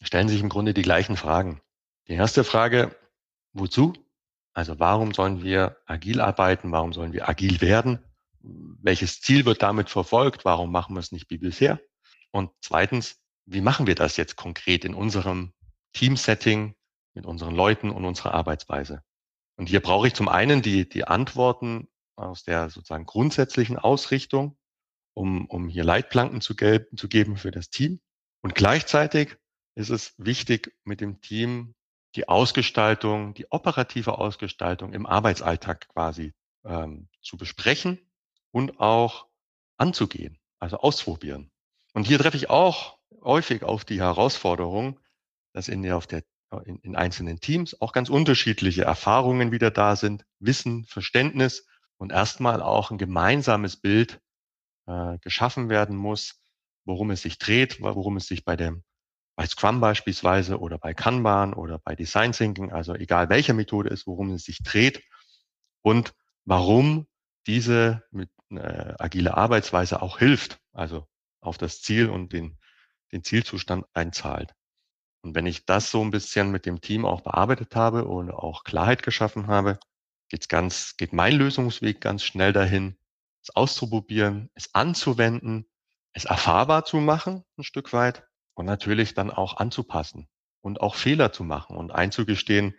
stellen 0.03 0.29
sich 0.29 0.41
im 0.41 0.49
Grunde 0.49 0.73
die 0.73 0.83
gleichen 0.83 1.17
Fragen. 1.17 1.61
Die 2.09 2.15
erste 2.15 2.45
Frage, 2.45 2.97
wozu? 3.53 3.93
Also 4.55 4.79
warum 4.79 5.13
sollen 5.15 5.43
wir 5.43 5.79
agil 5.87 6.21
arbeiten? 6.21 6.73
Warum 6.73 6.93
sollen 6.93 7.13
wir 7.13 7.29
agil 7.29 7.61
werden? 7.61 8.03
welches 8.43 9.21
Ziel 9.21 9.45
wird 9.45 9.63
damit 9.63 9.89
verfolgt? 9.89 10.45
Warum 10.45 10.73
machen 10.73 10.95
wir 10.95 11.01
es 11.01 11.13
nicht 11.13 11.31
wie 11.31 11.39
bisher? 11.39 11.81
Und 12.31 12.51
zweitens, 12.61 13.21
wie 13.47 13.61
machen 13.61 13.87
wir 13.87 13.95
das 13.95 14.17
jetzt 14.17 14.37
konkret 14.37 14.85
in 14.85 14.95
unserem 14.95 15.53
Teamsetting, 15.93 16.75
mit 17.15 17.27
unseren 17.27 17.55
Leuten 17.55 17.91
und 17.91 18.05
unserer 18.05 18.35
Arbeitsweise? 18.35 19.03
Und 19.57 19.69
hier 19.69 19.81
brauche 19.81 20.07
ich 20.07 20.15
zum 20.15 20.29
einen 20.29 20.63
die, 20.63 20.89
die 20.89 21.05
Antworten 21.05 21.89
aus 22.17 22.43
der 22.43 22.71
sozusagen 22.71 23.07
grundsätzlichen 23.07 23.79
Ausrichtung 23.79 24.57
um, 25.15 25.47
um 25.47 25.69
hier 25.69 25.85
Leitplanken 25.85 26.41
zu, 26.41 26.57
gelb, 26.57 26.89
zu 26.97 27.09
geben 27.09 27.37
für 27.37 27.51
das 27.51 27.71
Team. 27.71 28.01
Und 28.41 28.55
gleichzeitig 28.55 29.37
ist 29.75 29.91
es 29.91 30.15
wichtig, 30.19 30.75
mit 30.85 31.01
dem 31.01 31.21
Team 31.21 31.75
die 32.15 32.29
Ausgestaltung, 32.29 33.35
die 33.35 33.51
operative 33.51 34.19
Ausgestaltung 34.19 34.93
im 34.93 35.07
Arbeitsalltag 35.07 35.89
quasi 35.89 36.35
ähm, 36.65 37.09
zu 37.23 37.37
besprechen 37.37 37.99
und 38.51 38.81
auch 38.81 39.27
anzugehen, 39.79 40.39
also 40.59 40.79
ausprobieren. 40.79 41.51
Und 41.95 42.07
hier 42.07 42.19
treffe 42.19 42.37
ich 42.37 42.51
auch 42.51 42.99
häufig 43.23 43.63
auf 43.63 43.85
die 43.85 44.01
Herausforderung, 44.01 45.01
dass 45.53 45.69
in, 45.69 45.83
der, 45.83 45.97
auf 45.97 46.07
der, 46.07 46.23
in, 46.65 46.79
in 46.79 46.97
einzelnen 46.97 47.41
Teams 47.41 47.81
auch 47.81 47.93
ganz 47.93 48.11
unterschiedliche 48.11 48.83
Erfahrungen 48.83 49.53
wieder 49.53 49.71
da 49.71 49.97
sind, 49.97 50.25
Wissen, 50.39 50.85
Verständnis 50.85 51.67
und 51.97 52.13
erstmal 52.13 52.63
auch 52.63 52.91
ein 52.91 52.99
gemeinsames 52.99 53.77
Bild 53.77 54.21
äh, 54.87 55.19
geschaffen 55.19 55.69
werden 55.69 55.97
muss, 55.97 56.41
worum 56.85 57.11
es 57.11 57.23
sich 57.23 57.39
dreht, 57.39 57.81
worum 57.81 58.17
es 58.17 58.27
sich 58.27 58.45
bei 58.45 58.57
dem 58.57 58.85
bei 59.35 59.47
Scrum 59.47 59.81
beispielsweise 59.81 60.61
oder 60.61 60.79
bei 60.79 60.95
Kanban 60.95 61.55
oder 61.55 61.79
bei 61.79 61.95
Design 61.95 62.33
Thinking, 62.33 62.71
also 62.71 62.95
egal 62.95 63.29
welche 63.31 63.55
Methode 63.55 63.89
ist, 63.89 64.07
worum 64.07 64.31
es 64.31 64.45
sich 64.45 64.63
dreht 64.63 65.03
und 65.81 66.15
warum 66.45 67.07
diese 67.47 68.03
mit 68.11 68.31
äh, 68.51 68.95
agile 68.99 69.37
Arbeitsweise 69.37 70.03
auch 70.03 70.19
hilft, 70.19 70.61
also 70.73 71.07
auf 71.41 71.59
das 71.59 71.83
Ziel 71.83 72.09
und 72.09 72.33
den, 72.33 72.59
den 73.11 73.25
Zielzustand 73.25 73.87
einzahlt. 73.95 74.55
Und 75.23 75.35
wenn 75.35 75.47
ich 75.47 75.67
das 75.67 75.91
so 75.91 76.03
ein 76.03 76.11
bisschen 76.11 76.51
mit 76.51 76.67
dem 76.67 76.81
Team 76.81 77.05
auch 77.05 77.23
bearbeitet 77.23 77.75
habe 77.75 78.05
und 78.05 78.31
auch 78.31 78.65
Klarheit 78.65 79.03
geschaffen 79.03 79.47
habe, 79.47 79.79
geht's 80.29 80.49
ganz, 80.49 80.97
geht 80.97 81.13
mein 81.13 81.35
Lösungsweg 81.35 82.01
ganz 82.01 82.23
schnell 82.23 82.53
dahin, 82.53 82.97
es 83.43 83.55
auszuprobieren, 83.55 84.51
es 84.55 84.75
anzuwenden, 84.75 85.67
es 86.13 86.25
erfahrbar 86.25 86.85
zu 86.85 86.99
machen, 86.99 87.45
ein 87.57 87.65
Stück 87.65 87.93
weit 87.93 88.25
und 88.55 88.67
natürlich 88.67 89.15
dann 89.15 89.31
auch 89.31 89.57
anzupassen 89.57 90.29
und 90.61 90.81
auch 90.81 90.95
Fehler 90.95 91.33
zu 91.33 91.45
machen 91.45 91.77
und 91.77 91.91
einzugestehen, 91.91 92.75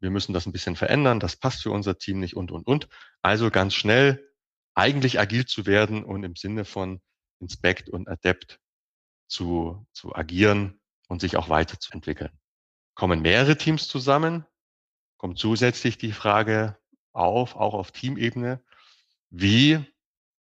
wir 0.00 0.10
müssen 0.10 0.32
das 0.32 0.46
ein 0.46 0.52
bisschen 0.52 0.76
verändern, 0.76 1.20
das 1.20 1.36
passt 1.36 1.62
für 1.62 1.70
unser 1.70 1.98
Team 1.98 2.20
nicht 2.20 2.34
und, 2.34 2.50
und, 2.50 2.66
und. 2.66 2.88
Also 3.20 3.50
ganz 3.50 3.74
schnell 3.74 4.26
eigentlich 4.74 5.20
agil 5.20 5.44
zu 5.44 5.66
werden 5.66 6.04
und 6.04 6.24
im 6.24 6.36
Sinne 6.36 6.64
von 6.64 7.02
Inspect 7.38 7.90
und 7.90 8.08
Adapt 8.08 8.60
zu, 9.28 9.86
zu 9.92 10.14
agieren 10.14 10.80
und 11.08 11.20
sich 11.20 11.36
auch 11.36 11.50
weiterzuentwickeln. 11.50 12.30
Kommen 12.94 13.20
mehrere 13.20 13.58
Teams 13.58 13.88
zusammen, 13.88 14.46
kommt 15.18 15.38
zusätzlich 15.38 15.98
die 15.98 16.12
Frage 16.12 16.78
auf, 17.12 17.56
auch 17.56 17.74
auf 17.74 17.92
Teamebene, 17.92 18.62
wie 19.30 19.84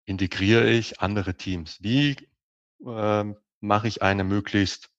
integriere 0.05 0.69
ich 0.69 1.01
andere 1.01 1.35
Teams? 1.35 1.77
Wie 1.81 2.15
äh, 2.85 3.23
mache 3.59 3.87
ich 3.87 4.01
eine 4.01 4.23
möglichst 4.23 4.89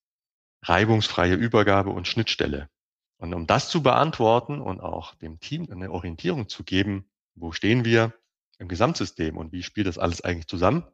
reibungsfreie 0.63 1.35
Übergabe 1.35 1.91
und 1.91 2.07
Schnittstelle? 2.07 2.69
Und 3.17 3.35
um 3.35 3.47
das 3.47 3.71
zu 3.71 3.83
beantworten 3.83 4.61
und 4.61 4.81
auch 4.81 5.15
dem 5.17 5.41
Team 5.41 5.69
eine 5.71 5.91
Orientierung 5.91 6.49
zu 6.49 6.63
geben, 6.63 7.11
wo 7.35 7.53
stehen 7.53 7.85
wir 7.85 8.15
im 8.59 8.69
Gesamtsystem 8.69 9.37
und 9.37 9.53
wie 9.53 9.63
spielt 9.63 9.87
das 9.87 9.99
alles 9.99 10.21
eigentlich 10.21 10.47
zusammen, 10.47 10.85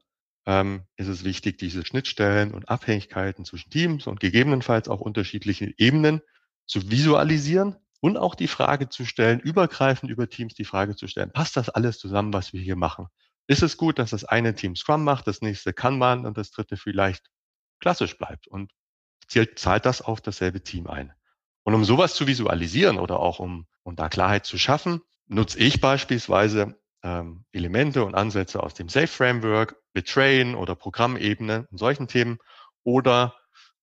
ähm, 0.47 0.85
ist 0.97 1.09
es 1.09 1.25
wichtig, 1.25 1.59
diese 1.59 1.85
Schnittstellen 1.85 2.53
und 2.53 2.69
Abhängigkeiten 2.69 3.45
zwischen 3.45 3.71
Teams 3.71 4.07
und 4.07 4.21
gegebenenfalls 4.21 4.88
auch 4.88 5.00
unterschiedlichen 5.00 5.75
Ebenen 5.79 6.21
zu 6.67 6.91
visualisieren 6.91 7.76
und 8.04 8.18
auch 8.18 8.34
die 8.34 8.49
Frage 8.49 8.90
zu 8.90 9.06
stellen, 9.06 9.40
übergreifend 9.40 10.11
über 10.11 10.28
Teams 10.28 10.52
die 10.52 10.66
Frage 10.66 10.94
zu 10.94 11.06
stellen, 11.06 11.32
passt 11.32 11.56
das 11.56 11.70
alles 11.70 11.99
zusammen, 11.99 12.34
was 12.34 12.52
wir 12.52 12.61
hier 12.61 12.76
machen? 12.76 13.06
Ist 13.46 13.62
es 13.62 13.78
gut, 13.78 13.99
dass 13.99 14.11
das 14.11 14.26
eine 14.26 14.54
Team 14.54 14.76
Scrum 14.76 15.04
macht, 15.04 15.26
das 15.26 15.40
nächste 15.40 15.73
Kanban 15.73 16.26
und 16.26 16.37
das 16.37 16.50
dritte 16.50 16.76
vielleicht 16.76 17.30
klassisch 17.80 18.18
bleibt 18.18 18.46
und 18.46 18.73
zählt, 19.26 19.58
zahlt 19.58 19.87
das 19.87 20.02
auf 20.02 20.20
dasselbe 20.20 20.62
Team 20.62 20.87
ein? 20.87 21.14
Und 21.62 21.73
um 21.73 21.82
sowas 21.82 22.14
zu 22.14 22.26
visualisieren 22.26 22.99
oder 22.99 23.20
auch 23.20 23.38
um, 23.38 23.66
um 23.84 23.96
da 23.96 24.11
Klarheit 24.11 24.44
zu 24.44 24.58
schaffen, 24.58 25.00
nutze 25.26 25.58
ich 25.58 25.80
beispielsweise 25.80 26.78
ähm, 27.02 27.46
Elemente 27.52 28.04
und 28.04 28.14
Ansätze 28.14 28.62
aus 28.62 28.75
dem 28.75 28.90
Safe 28.90 29.06
Framework, 29.06 29.76
Betrain 29.94 30.56
oder 30.56 30.75
Programmebene 30.75 31.68
und 31.70 31.78
solchen 31.78 32.06
Themen 32.06 32.37
oder 32.82 33.34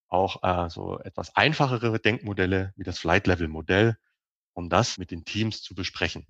auch 0.09 0.43
äh, 0.43 0.69
so 0.69 0.99
etwas 0.99 1.35
einfachere 1.35 1.99
Denkmodelle 1.99 2.71
wie 2.75 2.83
das 2.83 2.99
Flight 2.99 3.25
Level 3.25 3.47
Modell, 3.47 3.97
um 4.61 4.69
das 4.69 4.97
mit 4.97 5.11
den 5.11 5.25
Teams 5.25 5.61
zu 5.61 5.75
besprechen. 5.75 6.25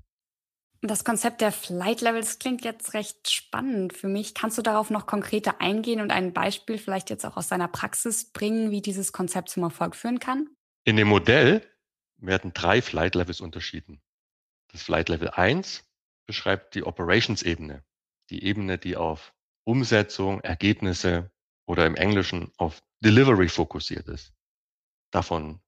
Das 0.84 1.04
Konzept 1.04 1.42
der 1.42 1.52
Flight 1.52 2.02
Levels 2.02 2.40
klingt 2.40 2.64
jetzt 2.66 2.96
recht 2.96 3.30
spannend 3.30 3.94
für 3.94 4.08
mich. 4.08 4.34
Kannst 4.34 4.58
du 4.58 4.64
darauf 4.64 4.90
noch 4.90 5.06
konkreter 5.06 5.62
eingehen 5.62 6.02
und 6.02 6.10
ein 6.10 6.34
Beispiel 6.34 6.80
vielleicht 6.80 7.12
jetzt 7.12 7.24
auch 7.24 7.38
aus 7.38 7.50
deiner 7.50 7.68
Praxis 7.68 8.32
bringen, 8.32 8.72
wie 8.72 8.82
dieses 8.82 9.12
Konzept 9.12 9.50
zum 9.50 9.62
Erfolg 9.62 9.96
führen 9.96 10.20
kann? 10.20 10.50
In 10.84 10.98
dem 10.98 11.08
Modell 11.08 11.62
werden 12.18 12.54
drei 12.54 12.82
Flight 12.82 13.14
Levels 13.14 13.42
unterschieden. 13.42 14.02
Das 14.72 14.82
Flight 14.82 15.10
Level 15.10 15.30
1 15.30 15.84
beschreibt 16.26 16.74
die 16.74 16.84
Operations-Ebene, 16.84 17.84
die 18.32 18.44
Ebene, 18.44 18.80
die 18.80 18.96
auf 18.96 19.36
Umsetzung, 19.66 20.42
Ergebnisse 20.42 21.32
oder 21.68 21.86
im 21.86 21.96
Englischen 21.96 22.52
auf 22.58 22.82
Delivery 23.04 23.50
fokussiert 23.50 24.08
ist. 24.08 24.34
Davon 25.12 25.62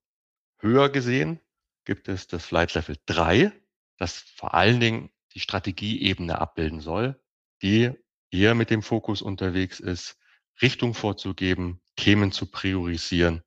höher 0.58 0.88
gesehen 0.88 1.38
gibt 1.84 2.08
es 2.08 2.26
das 2.26 2.44
Flight 2.44 2.74
Level 2.74 2.96
3, 3.06 3.52
das 3.98 4.18
vor 4.36 4.54
allen 4.54 4.80
Dingen 4.80 5.10
die 5.34 5.40
Strategieebene 5.40 6.38
abbilden 6.38 6.80
soll, 6.80 7.20
die 7.62 7.92
eher 8.30 8.54
mit 8.54 8.70
dem 8.70 8.82
Fokus 8.82 9.22
unterwegs 9.22 9.80
ist, 9.80 10.18
Richtung 10.62 10.94
vorzugeben, 10.94 11.80
Themen 11.96 12.32
zu 12.32 12.50
priorisieren, 12.50 13.42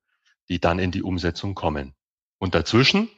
die 0.48 0.60
dann 0.60 0.78
in 0.78 0.90
die 0.90 1.02
Umsetzung 1.02 1.54
kommen. 1.54 1.94
Und 2.38 2.54
dazwischen 2.54 3.10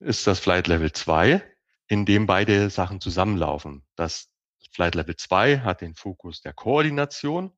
ist 0.00 0.26
das 0.26 0.40
Flight 0.40 0.66
Level 0.66 0.92
2, 0.92 1.42
in 1.86 2.04
dem 2.04 2.26
beide 2.26 2.70
Sachen 2.70 3.00
zusammenlaufen. 3.00 3.86
Das 3.96 4.30
Flight 4.72 4.94
Level 4.94 5.16
2 5.16 5.60
hat 5.60 5.80
den 5.80 5.94
Fokus 5.94 6.40
der 6.40 6.52
Koordination 6.52 7.52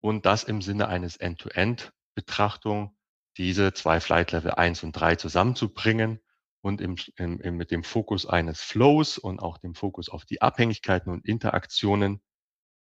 und 0.00 0.26
das 0.26 0.44
im 0.44 0.62
Sinne 0.62 0.88
eines 0.88 1.16
End-to-End-Betrachtung, 1.16 2.96
diese 3.36 3.74
zwei 3.74 4.00
Flight 4.00 4.32
Level 4.32 4.52
1 4.52 4.82
und 4.82 4.92
3 4.92 5.16
zusammenzubringen 5.16 6.20
und 6.62 6.80
im, 6.80 6.96
im, 7.16 7.40
im, 7.40 7.56
mit 7.56 7.70
dem 7.70 7.84
Fokus 7.84 8.26
eines 8.26 8.60
Flows 8.60 9.18
und 9.18 9.40
auch 9.40 9.58
dem 9.58 9.74
Fokus 9.74 10.08
auf 10.08 10.24
die 10.24 10.42
Abhängigkeiten 10.42 11.12
und 11.12 11.24
Interaktionen 11.24 12.20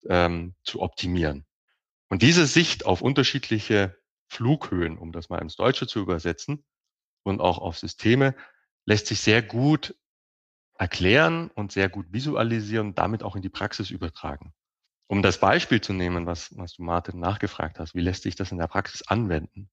ähm, 0.07 0.55
zu 0.63 0.81
optimieren. 0.81 1.45
Und 2.09 2.21
diese 2.21 2.45
Sicht 2.45 2.85
auf 2.85 3.01
unterschiedliche 3.01 3.97
Flughöhen, 4.27 4.97
um 4.97 5.11
das 5.11 5.29
mal 5.29 5.41
ins 5.41 5.55
Deutsche 5.55 5.87
zu 5.87 5.99
übersetzen, 5.99 6.63
und 7.23 7.41
auch 7.41 7.57
auf 7.57 7.77
Systeme, 7.77 8.35
lässt 8.85 9.07
sich 9.07 9.19
sehr 9.19 9.41
gut 9.41 9.95
erklären 10.77 11.49
und 11.51 11.71
sehr 11.71 11.89
gut 11.89 12.05
visualisieren 12.11 12.89
und 12.89 12.99
damit 12.99 13.23
auch 13.23 13.35
in 13.35 13.41
die 13.41 13.49
Praxis 13.49 13.89
übertragen. 13.89 14.53
Um 15.07 15.21
das 15.21 15.39
Beispiel 15.39 15.81
zu 15.81 15.93
nehmen, 15.93 16.25
was, 16.25 16.55
was 16.57 16.73
du 16.73 16.83
Martin 16.83 17.19
nachgefragt 17.19 17.79
hast, 17.79 17.95
wie 17.95 18.01
lässt 18.01 18.23
sich 18.23 18.35
das 18.35 18.51
in 18.51 18.57
der 18.57 18.67
Praxis 18.67 19.03
anwenden? 19.03 19.69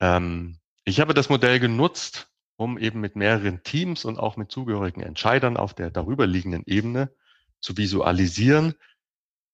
Ähm, 0.00 0.60
ich 0.84 1.00
habe 1.00 1.14
das 1.14 1.28
Modell 1.28 1.60
genutzt, 1.60 2.28
um 2.56 2.78
eben 2.78 3.00
mit 3.00 3.16
mehreren 3.16 3.62
Teams 3.62 4.04
und 4.04 4.18
auch 4.18 4.36
mit 4.36 4.50
zugehörigen 4.50 5.02
Entscheidern 5.02 5.56
auf 5.56 5.74
der 5.74 5.90
darüber 5.90 6.26
liegenden 6.26 6.62
Ebene 6.66 7.14
zu 7.60 7.76
visualisieren, 7.76 8.74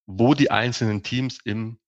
wo 0.06 0.34
die 0.34 0.50
einzelnen 0.50 1.02
Teams 1.02 1.38
im 1.44 1.78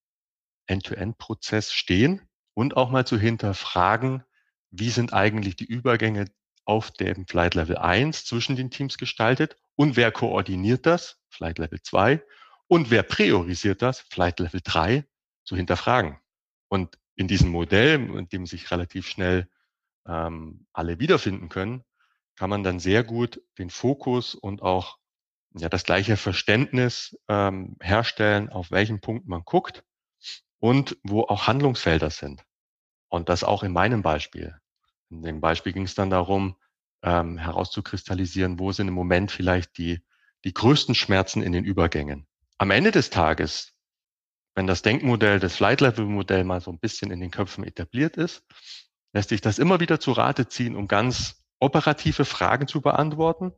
End-to-End-Prozess 0.66 1.73
stehen 1.73 2.23
und 2.54 2.76
auch 2.76 2.90
mal 2.90 3.07
zu 3.07 3.19
hinterfragen, 3.19 4.23
wie 4.71 4.90
sind 4.90 5.12
eigentlich 5.12 5.57
die 5.57 5.66
Übergänge 5.66 6.26
auf 6.64 6.90
dem 6.92 7.26
Flight 7.26 7.54
Level 7.54 7.76
1 7.76 8.25
zwischen 8.25 8.57
den 8.57 8.71
Teams 8.71 8.97
gestaltet 8.97 9.57
und 9.75 9.97
wer 9.97 10.12
koordiniert 10.12 10.87
das, 10.87 11.21
Flight 11.28 11.59
Level 11.59 11.81
2, 11.83 12.23
und 12.69 12.90
wer 12.90 13.02
priorisiert 13.02 13.83
das, 13.83 14.00
Flight 14.00 14.40
Level 14.40 14.61
3, 14.62 15.04
zu 15.45 15.57
hinterfragen. 15.57 16.19
Und 16.69 16.99
in 17.16 17.28
diesem 17.28 17.50
Modell, 17.50 17.95
in 17.95 18.28
dem 18.28 18.47
sich 18.47 18.71
relativ 18.71 19.07
schnell 19.07 19.49
ähm, 20.06 20.66
alle 20.73 20.99
wiederfinden 20.99 21.49
können, 21.49 21.85
kann 22.37 22.50
man 22.50 22.62
dann 22.62 22.80
sehr 22.80 23.04
gut 23.04 23.42
den 23.59 23.71
Fokus 23.71 24.35
und 24.35 24.62
auch 24.62 24.99
ja, 25.54 25.68
das 25.68 25.85
gleiche 25.85 26.16
Verständnis 26.16 27.16
ähm, 27.28 27.76
herstellen, 27.80 28.49
auf 28.49 28.71
welchen 28.71 29.00
Punkt 29.00 29.26
man 29.28 29.42
guckt 29.44 29.85
und 30.59 30.97
wo 31.02 31.23
auch 31.23 31.47
Handlungsfelder 31.47 32.11
sind. 32.11 32.42
Und 33.09 33.28
das 33.28 33.44
auch 33.44 33.62
in 33.62 33.73
meinem 33.73 34.02
Beispiel. 34.02 34.56
In 35.11 35.23
dem 35.23 35.40
Beispiel 35.40 35.73
ging 35.73 35.85
es 35.85 35.94
dann 35.94 36.09
darum, 36.09 36.56
ähm, 37.02 37.37
herauszukristallisieren, 37.37 38.59
wo 38.59 38.73
sind 38.73 38.88
im 38.88 38.94
Moment 38.94 39.30
vielleicht 39.30 39.76
die, 39.76 40.02
die 40.44 40.54
größten 40.54 40.94
Schmerzen 40.94 41.42
in 41.42 41.52
den 41.52 41.64
Übergängen. 41.64 42.26
Am 42.59 42.71
Ende 42.71 42.90
des 42.90 43.11
Tages, 43.11 43.75
wenn 44.54 44.66
das 44.66 44.82
Denkmodell, 44.82 45.40
das 45.40 45.56
Flight-Level-Modell 45.56 46.44
mal 46.44 46.61
so 46.61 46.71
ein 46.71 46.78
bisschen 46.78 47.11
in 47.11 47.21
den 47.21 47.30
Köpfen 47.30 47.64
etabliert 47.64 48.16
ist, 48.16 48.44
lässt 49.12 49.28
sich 49.28 49.40
das 49.40 49.59
immer 49.59 49.81
wieder 49.81 50.00
zu 50.00 50.12
Rate 50.12 50.49
ziehen, 50.49 50.76
um 50.76 50.88
ganz 50.88 51.45
operative 51.59 52.25
Fragen 52.25 52.66
zu 52.66 52.81
beantworten. 52.81 53.52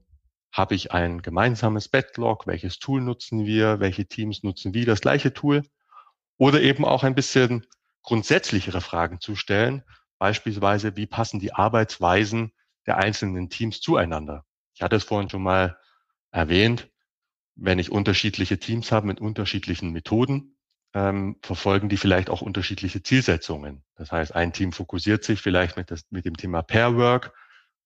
Habe 0.52 0.74
ich 0.74 0.92
ein 0.92 1.22
gemeinsames 1.22 1.88
Backlog? 1.88 2.46
Welches 2.46 2.78
Tool 2.78 3.00
nutzen 3.00 3.44
wir? 3.46 3.80
Welche 3.80 4.06
Teams 4.06 4.42
nutzen 4.42 4.74
wie 4.74 4.84
das 4.84 5.00
gleiche 5.00 5.32
Tool? 5.32 5.62
Oder 6.36 6.62
eben 6.62 6.84
auch 6.84 7.02
ein 7.02 7.14
bisschen 7.14 7.66
grundsätzlichere 8.02 8.80
Fragen 8.80 9.20
zu 9.20 9.36
stellen. 9.36 9.82
Beispielsweise, 10.18 10.96
wie 10.96 11.06
passen 11.06 11.40
die 11.40 11.52
Arbeitsweisen 11.52 12.52
der 12.86 12.98
einzelnen 12.98 13.48
Teams 13.48 13.80
zueinander? 13.80 14.44
Ich 14.74 14.82
hatte 14.82 14.96
es 14.96 15.04
vorhin 15.04 15.30
schon 15.30 15.42
mal 15.42 15.78
erwähnt. 16.30 16.88
Wenn 17.56 17.78
ich 17.78 17.90
unterschiedliche 17.90 18.58
Teams 18.58 18.92
habe 18.92 19.06
mit 19.06 19.20
unterschiedlichen 19.20 19.90
Methoden, 19.90 20.53
ähm, 20.94 21.36
verfolgen 21.42 21.88
die 21.88 21.96
vielleicht 21.96 22.30
auch 22.30 22.40
unterschiedliche 22.40 23.02
Zielsetzungen. 23.02 23.82
Das 23.96 24.12
heißt, 24.12 24.34
ein 24.34 24.52
Team 24.52 24.72
fokussiert 24.72 25.24
sich 25.24 25.42
vielleicht 25.42 25.76
mit, 25.76 25.90
das, 25.90 26.04
mit 26.10 26.24
dem 26.24 26.36
Thema 26.36 26.62
Pair 26.62 26.96
Work 26.96 27.34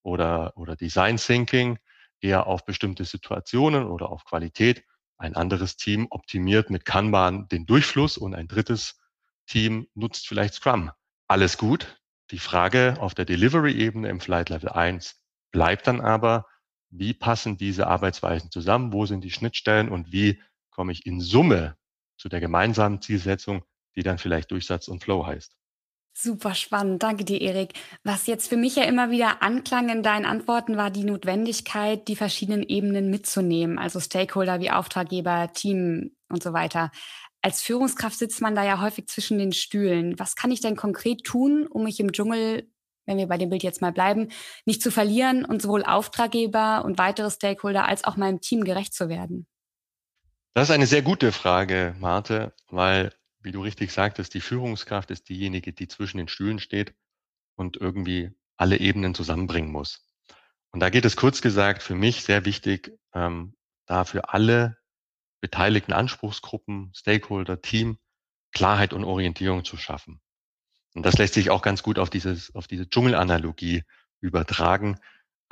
oder, 0.03 0.57
oder 0.57 0.77
Design 0.77 1.17
Thinking 1.17 1.79
eher 2.21 2.47
auf 2.47 2.65
bestimmte 2.67 3.05
Situationen 3.05 3.87
oder 3.87 4.11
auf 4.11 4.25
Qualität. 4.25 4.85
Ein 5.17 5.35
anderes 5.35 5.77
Team 5.77 6.07
optimiert 6.11 6.71
mit 6.71 6.85
Kanban 6.85 7.49
den 7.49 7.65
Durchfluss 7.65 8.19
und 8.19 8.35
ein 8.35 8.47
drittes 8.47 9.01
Team 9.47 9.89
nutzt 9.95 10.29
vielleicht 10.29 10.55
Scrum. 10.55 10.91
Alles 11.27 11.57
gut. 11.57 12.01
Die 12.31 12.39
Frage 12.39 12.97
auf 13.01 13.15
der 13.15 13.25
Delivery-Ebene 13.25 14.09
im 14.09 14.21
Flight 14.21 14.51
Level 14.51 14.69
1 14.69 15.19
bleibt 15.51 15.87
dann 15.87 16.03
aber, 16.03 16.47
wie 16.91 17.15
passen 17.15 17.57
diese 17.57 17.87
Arbeitsweisen 17.87 18.51
zusammen, 18.51 18.93
wo 18.93 19.07
sind 19.07 19.25
die 19.25 19.31
Schnittstellen 19.31 19.89
und 19.89 20.13
wie 20.13 20.43
komme 20.71 20.93
ich 20.93 21.07
in 21.07 21.21
Summe 21.21 21.78
zu 22.19 22.29
der 22.29 22.41
gemeinsamen 22.41 23.01
Zielsetzung, 23.01 23.63
die 23.97 24.03
dann 24.03 24.19
vielleicht 24.19 24.51
Durchsatz 24.51 24.89
und 24.89 25.03
Flow 25.03 25.27
heißt. 25.27 25.59
Super 26.21 26.57
spannend. 26.57 27.05
Danke 27.05 27.25
dir, 27.25 27.41
Erik. 27.41 27.75
Was 28.03 28.27
jetzt 28.27 28.49
für 28.49 28.57
mich 28.57 28.75
ja 28.75 28.83
immer 28.83 29.13
wieder 29.13 29.41
anklang 29.41 29.89
in 29.89 30.03
deinen 30.03 30.25
Antworten, 30.25 30.77
war 30.77 30.91
die 30.91 31.05
Notwendigkeit, 31.05 32.09
die 32.09 32.17
verschiedenen 32.17 32.65
Ebenen 32.65 33.09
mitzunehmen, 33.09 33.79
also 33.79 34.01
Stakeholder 34.01 34.59
wie 34.59 34.73
Auftraggeber, 34.73 35.53
Team 35.55 36.17
und 36.29 36.43
so 36.43 36.53
weiter. 36.53 36.91
Als 37.41 37.63
Führungskraft 37.63 38.19
sitzt 38.19 38.41
man 38.41 38.57
da 38.57 38.65
ja 38.65 38.81
häufig 38.81 39.07
zwischen 39.07 39.39
den 39.39 39.53
Stühlen. 39.53 40.19
Was 40.19 40.35
kann 40.35 40.51
ich 40.51 40.61
denn 40.61 40.75
konkret 40.75 41.23
tun, 41.23 41.69
um 41.69 41.85
mich 41.85 42.01
im 42.01 42.11
Dschungel, 42.11 42.69
wenn 43.07 43.19
wir 43.19 43.29
bei 43.29 43.39
dem 43.39 43.51
Bild 43.51 43.63
jetzt 43.63 43.81
mal 43.81 43.93
bleiben, 43.93 44.29
nicht 44.65 44.83
zu 44.83 44.91
verlieren 44.91 45.45
und 45.45 45.63
sowohl 45.63 45.85
Auftraggeber 45.85 46.85
und 46.85 46.99
weitere 46.99 47.31
Stakeholder 47.31 47.87
als 47.87 48.03
auch 48.03 48.17
meinem 48.17 48.41
Team 48.41 48.65
gerecht 48.65 48.93
zu 48.93 49.09
werden? 49.09 49.47
Das 50.59 50.71
ist 50.71 50.75
eine 50.75 50.89
sehr 50.89 51.03
gute 51.03 51.31
Frage, 51.31 51.95
Marte, 52.01 52.53
weil 52.69 53.15
wie 53.39 53.53
du 53.53 53.63
richtig 53.63 53.93
sagtest, 53.93 54.35
die 54.35 54.41
Führungskraft 54.41 55.09
ist 55.13 55.29
diejenige, 55.29 55.73
die 55.73 55.87
zwischen 55.87 56.19
den 56.19 56.27
Stühlen 56.27 56.59
steht 56.59 56.97
und 57.55 57.77
irgendwie 57.77 58.33
alle 58.57 58.79
Ebenen 58.79 59.15
zusammenbringen 59.15 59.71
muss. 59.71 60.05
Und 60.73 60.81
da 60.81 60.91
geht 60.91 61.05
es 61.05 61.15
kurz 61.15 61.43
gesagt 61.43 61.85
für 61.85 61.95
mich 61.95 62.25
sehr 62.25 62.45
wichtig, 62.45 62.99
ähm, 63.15 63.55
da 63.87 64.03
für 64.03 64.31
alle 64.31 64.79
beteiligten 65.41 65.93
Anspruchsgruppen, 65.93 66.91
Stakeholder, 66.93 67.63
Team 67.63 67.99
Klarheit 68.51 68.93
und 68.93 69.05
Orientierung 69.05 69.65
zu 69.65 69.77
schaffen. 69.77 70.21
Und 70.93 71.07
das 71.07 71.19
lässt 71.19 71.35
sich 71.35 71.51
auch 71.51 71.63
ganz 71.63 71.85
gut 71.85 72.01
auf 72.01 72.11
dieses, 72.11 72.53
auf 72.57 72.67
diese 72.67 72.89
Dschungelanalogie 72.91 73.85
übertragen, 74.21 74.99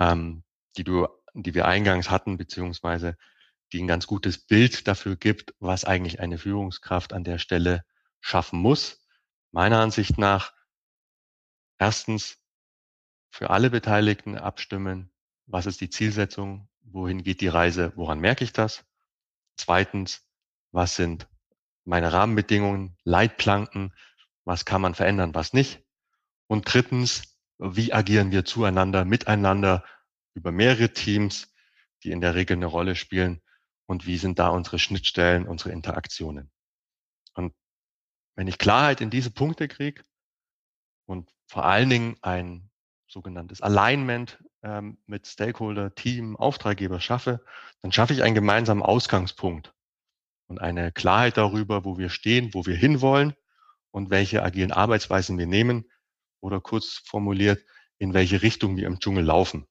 ähm, 0.00 0.42
die 0.76 0.82
du, 0.82 1.06
die 1.32 1.54
wir 1.54 1.68
eingangs 1.68 2.10
hatten, 2.10 2.38
beziehungsweise 2.38 3.16
die 3.72 3.82
ein 3.82 3.86
ganz 3.86 4.06
gutes 4.06 4.38
Bild 4.38 4.86
dafür 4.86 5.16
gibt, 5.16 5.54
was 5.58 5.84
eigentlich 5.84 6.20
eine 6.20 6.38
Führungskraft 6.38 7.12
an 7.12 7.24
der 7.24 7.38
Stelle 7.38 7.84
schaffen 8.20 8.60
muss. 8.60 9.06
Meiner 9.50 9.80
Ansicht 9.80 10.18
nach 10.18 10.52
erstens 11.78 12.38
für 13.30 13.50
alle 13.50 13.70
Beteiligten 13.70 14.38
abstimmen, 14.38 15.10
was 15.46 15.66
ist 15.66 15.80
die 15.80 15.90
Zielsetzung, 15.90 16.68
wohin 16.82 17.22
geht 17.22 17.40
die 17.40 17.48
Reise, 17.48 17.92
woran 17.96 18.20
merke 18.20 18.44
ich 18.44 18.52
das? 18.52 18.84
Zweitens, 19.56 20.26
was 20.72 20.96
sind 20.96 21.28
meine 21.84 22.12
Rahmenbedingungen, 22.12 22.96
Leitplanken, 23.04 23.94
was 24.44 24.64
kann 24.64 24.80
man 24.80 24.94
verändern, 24.94 25.34
was 25.34 25.52
nicht? 25.52 25.84
Und 26.46 26.72
drittens, 26.72 27.36
wie 27.58 27.92
agieren 27.92 28.30
wir 28.30 28.44
zueinander, 28.44 29.04
miteinander 29.04 29.84
über 30.34 30.52
mehrere 30.52 30.92
Teams, 30.92 31.52
die 32.02 32.10
in 32.10 32.20
der 32.20 32.34
Regel 32.34 32.56
eine 32.56 32.66
Rolle 32.66 32.94
spielen, 32.94 33.40
und 33.86 34.06
wie 34.06 34.18
sind 34.18 34.38
da 34.38 34.48
unsere 34.48 34.78
Schnittstellen, 34.78 35.46
unsere 35.46 35.70
Interaktionen. 35.70 36.50
Und 37.34 37.54
wenn 38.34 38.48
ich 38.48 38.58
Klarheit 38.58 39.00
in 39.00 39.10
diese 39.10 39.30
Punkte 39.30 39.68
kriege 39.68 40.02
und 41.06 41.32
vor 41.46 41.64
allen 41.64 41.88
Dingen 41.88 42.16
ein 42.22 42.70
sogenanntes 43.08 43.62
Alignment 43.62 44.42
ähm, 44.62 44.98
mit 45.06 45.26
Stakeholder, 45.26 45.94
Team, 45.94 46.36
Auftraggeber 46.36 47.00
schaffe, 47.00 47.44
dann 47.80 47.92
schaffe 47.92 48.12
ich 48.12 48.22
einen 48.22 48.34
gemeinsamen 48.34 48.82
Ausgangspunkt 48.82 49.72
und 50.48 50.60
eine 50.60 50.92
Klarheit 50.92 51.36
darüber, 51.36 51.84
wo 51.84 51.98
wir 51.98 52.08
stehen, 52.08 52.52
wo 52.52 52.66
wir 52.66 52.76
hinwollen 52.76 53.34
und 53.92 54.10
welche 54.10 54.42
agilen 54.42 54.72
Arbeitsweisen 54.72 55.38
wir 55.38 55.46
nehmen 55.46 55.90
oder 56.40 56.60
kurz 56.60 57.02
formuliert, 57.06 57.64
in 57.98 58.12
welche 58.12 58.42
Richtung 58.42 58.76
wir 58.76 58.86
im 58.86 58.98
Dschungel 58.98 59.24
laufen. 59.24 59.66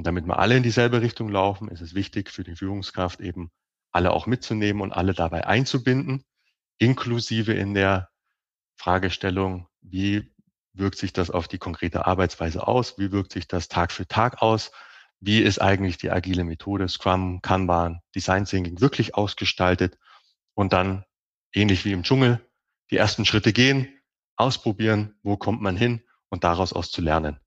Und 0.00 0.04
damit 0.06 0.24
wir 0.24 0.38
alle 0.38 0.56
in 0.56 0.62
dieselbe 0.62 1.02
Richtung 1.02 1.28
laufen, 1.28 1.68
ist 1.68 1.82
es 1.82 1.94
wichtig 1.94 2.30
für 2.30 2.42
die 2.42 2.56
Führungskraft 2.56 3.20
eben 3.20 3.50
alle 3.92 4.12
auch 4.12 4.26
mitzunehmen 4.26 4.80
und 4.80 4.92
alle 4.92 5.12
dabei 5.12 5.46
einzubinden, 5.46 6.24
inklusive 6.78 7.52
in 7.52 7.74
der 7.74 8.08
Fragestellung, 8.76 9.68
wie 9.82 10.32
wirkt 10.72 10.96
sich 10.96 11.12
das 11.12 11.30
auf 11.30 11.48
die 11.48 11.58
konkrete 11.58 12.06
Arbeitsweise 12.06 12.66
aus? 12.66 12.96
Wie 12.96 13.12
wirkt 13.12 13.30
sich 13.30 13.46
das 13.46 13.68
Tag 13.68 13.92
für 13.92 14.08
Tag 14.08 14.40
aus? 14.40 14.70
Wie 15.20 15.42
ist 15.42 15.60
eigentlich 15.60 15.98
die 15.98 16.10
agile 16.10 16.44
Methode 16.44 16.88
Scrum, 16.88 17.42
Kanban, 17.42 18.00
Design 18.14 18.46
Thinking 18.46 18.80
wirklich 18.80 19.16
ausgestaltet? 19.16 19.98
Und 20.54 20.72
dann, 20.72 21.04
ähnlich 21.52 21.84
wie 21.84 21.92
im 21.92 22.04
Dschungel, 22.04 22.40
die 22.90 22.96
ersten 22.96 23.26
Schritte 23.26 23.52
gehen, 23.52 23.86
ausprobieren, 24.36 25.18
wo 25.22 25.36
kommt 25.36 25.60
man 25.60 25.76
hin 25.76 26.00
und 26.30 26.42
daraus 26.42 26.72
aus 26.72 26.90
zu 26.90 27.02
lernen. 27.02 27.38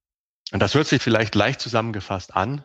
Und 0.53 0.59
das 0.59 0.75
hört 0.75 0.85
sich 0.85 1.01
vielleicht 1.01 1.33
leicht 1.33 1.59
zusammengefasst 1.59 2.35
an, 2.35 2.63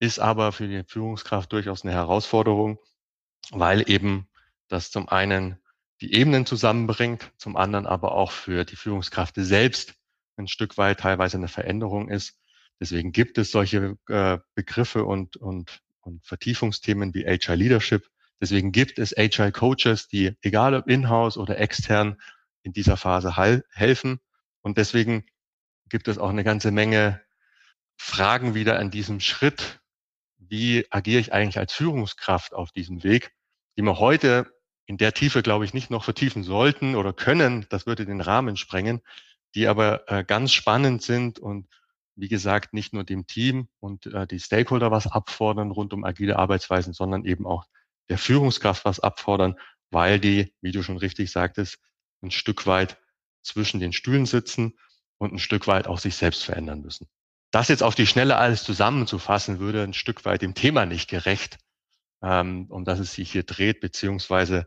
ist 0.00 0.18
aber 0.18 0.50
für 0.50 0.66
die 0.66 0.82
Führungskraft 0.84 1.52
durchaus 1.52 1.84
eine 1.84 1.92
Herausforderung, 1.92 2.80
weil 3.52 3.88
eben 3.88 4.26
das 4.66 4.90
zum 4.90 5.08
einen 5.08 5.56
die 6.00 6.14
Ebenen 6.14 6.46
zusammenbringt, 6.46 7.30
zum 7.36 7.56
anderen 7.56 7.86
aber 7.86 8.10
auch 8.16 8.32
für 8.32 8.64
die 8.64 8.74
Führungskraft 8.74 9.36
selbst 9.36 9.94
ein 10.36 10.48
Stück 10.48 10.76
weit 10.78 10.98
teilweise 10.98 11.36
eine 11.36 11.46
Veränderung 11.46 12.08
ist. 12.08 12.40
Deswegen 12.80 13.12
gibt 13.12 13.38
es 13.38 13.52
solche 13.52 13.96
äh, 14.08 14.38
Begriffe 14.56 15.04
und, 15.04 15.36
und, 15.36 15.80
und 16.00 16.26
Vertiefungsthemen 16.26 17.14
wie 17.14 17.24
HR 17.24 17.54
Leadership. 17.54 18.10
Deswegen 18.40 18.72
gibt 18.72 18.98
es 18.98 19.12
HR 19.12 19.52
Coaches, 19.52 20.08
die 20.08 20.36
egal 20.40 20.74
ob 20.74 20.88
in-house 20.88 21.38
oder 21.38 21.56
extern 21.60 22.20
in 22.64 22.72
dieser 22.72 22.96
Phase 22.96 23.36
helfen. 23.36 24.18
Und 24.60 24.76
deswegen 24.76 25.24
gibt 25.92 26.08
es 26.08 26.16
auch 26.18 26.30
eine 26.30 26.42
ganze 26.42 26.70
Menge 26.70 27.20
Fragen 27.96 28.54
wieder 28.54 28.78
an 28.78 28.90
diesem 28.90 29.20
Schritt. 29.20 29.80
Wie 30.38 30.86
agiere 30.90 31.20
ich 31.20 31.34
eigentlich 31.34 31.58
als 31.58 31.74
Führungskraft 31.74 32.54
auf 32.54 32.72
diesem 32.72 33.04
Weg, 33.04 33.32
die 33.76 33.82
wir 33.82 33.98
heute 33.98 34.50
in 34.86 34.96
der 34.96 35.12
Tiefe, 35.12 35.42
glaube 35.42 35.66
ich, 35.66 35.74
nicht 35.74 35.90
noch 35.90 36.02
vertiefen 36.02 36.44
sollten 36.44 36.96
oder 36.96 37.12
können. 37.12 37.66
Das 37.68 37.86
würde 37.86 38.06
den 38.06 38.22
Rahmen 38.22 38.56
sprengen, 38.56 39.02
die 39.54 39.68
aber 39.68 40.10
äh, 40.10 40.24
ganz 40.24 40.52
spannend 40.52 41.02
sind 41.02 41.38
und 41.38 41.68
wie 42.16 42.28
gesagt, 42.28 42.72
nicht 42.72 42.94
nur 42.94 43.04
dem 43.04 43.26
Team 43.26 43.68
und 43.78 44.06
äh, 44.06 44.26
die 44.26 44.40
Stakeholder 44.40 44.90
was 44.90 45.06
abfordern 45.06 45.70
rund 45.70 45.92
um 45.92 46.04
agile 46.04 46.38
Arbeitsweisen, 46.38 46.94
sondern 46.94 47.26
eben 47.26 47.46
auch 47.46 47.66
der 48.08 48.16
Führungskraft 48.16 48.86
was 48.86 48.98
abfordern, 48.98 49.56
weil 49.90 50.18
die, 50.18 50.54
wie 50.62 50.72
du 50.72 50.82
schon 50.82 50.96
richtig 50.96 51.30
sagtest, 51.30 51.80
ein 52.22 52.30
Stück 52.30 52.66
weit 52.66 52.98
zwischen 53.42 53.78
den 53.78 53.92
Stühlen 53.92 54.24
sitzen 54.24 54.78
und 55.22 55.32
ein 55.32 55.38
Stück 55.38 55.68
weit 55.68 55.86
auch 55.86 56.00
sich 56.00 56.16
selbst 56.16 56.42
verändern 56.42 56.82
müssen. 56.82 57.06
Das 57.52 57.68
jetzt 57.68 57.84
auf 57.84 57.94
die 57.94 58.08
Schnelle 58.08 58.38
alles 58.38 58.64
zusammenzufassen, 58.64 59.60
würde 59.60 59.84
ein 59.84 59.94
Stück 59.94 60.24
weit 60.24 60.42
dem 60.42 60.54
Thema 60.54 60.84
nicht 60.84 61.08
gerecht, 61.08 61.58
ähm, 62.22 62.66
um 62.68 62.84
das 62.84 62.98
es 62.98 63.14
sich 63.14 63.30
hier 63.30 63.44
dreht, 63.44 63.80
beziehungsweise 63.80 64.66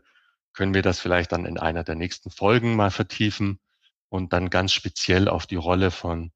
können 0.54 0.72
wir 0.72 0.80
das 0.80 0.98
vielleicht 0.98 1.32
dann 1.32 1.44
in 1.44 1.58
einer 1.58 1.84
der 1.84 1.94
nächsten 1.94 2.30
Folgen 2.30 2.74
mal 2.74 2.90
vertiefen 2.90 3.60
und 4.08 4.32
dann 4.32 4.48
ganz 4.48 4.72
speziell 4.72 5.28
auf 5.28 5.46
die 5.46 5.56
Rolle 5.56 5.90
von, 5.90 6.32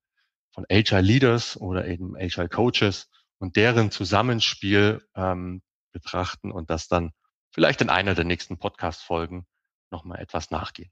von 0.53 0.67
HR 0.71 1.01
Leaders 1.01 1.57
oder 1.57 1.87
eben 1.87 2.15
HR 2.15 2.49
Coaches 2.51 3.09
und 3.39 3.57
deren 3.57 3.91
Zusammenspiel 3.91 5.03
ähm, 5.15 5.63
betrachten 5.93 6.53
und 6.53 6.69
das 6.69 6.89
dann 6.89 7.13
vielleicht 7.53 7.81
in 7.81 7.89
einer 7.89 8.15
der 8.15 8.27
nächsten 8.27 8.59
Podcast-Folgen 8.59 9.47
nochmal 9.91 10.21
etwas 10.21 10.51
nachgehen. 10.51 10.91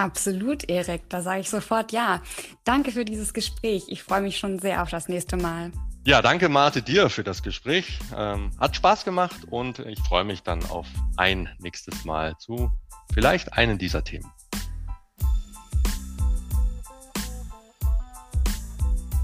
Absolut, 0.00 0.70
Erik. 0.70 1.02
Da 1.10 1.20
sage 1.20 1.40
ich 1.40 1.50
sofort 1.50 1.92
ja. 1.92 2.22
Danke 2.64 2.90
für 2.90 3.04
dieses 3.04 3.34
Gespräch. 3.34 3.84
Ich 3.88 4.02
freue 4.02 4.22
mich 4.22 4.38
schon 4.38 4.58
sehr 4.58 4.82
auf 4.82 4.88
das 4.88 5.08
nächste 5.08 5.36
Mal. 5.36 5.72
Ja, 6.06 6.22
danke 6.22 6.48
Marte 6.48 6.80
dir 6.80 7.10
für 7.10 7.22
das 7.22 7.42
Gespräch. 7.42 7.98
Ähm, 8.16 8.50
hat 8.58 8.74
Spaß 8.74 9.04
gemacht 9.04 9.36
und 9.50 9.80
ich 9.80 10.00
freue 10.00 10.24
mich 10.24 10.42
dann 10.42 10.64
auf 10.70 10.86
ein 11.18 11.50
nächstes 11.58 12.06
Mal 12.06 12.34
zu 12.38 12.72
vielleicht 13.12 13.52
einem 13.52 13.76
dieser 13.76 14.02
Themen. 14.02 14.24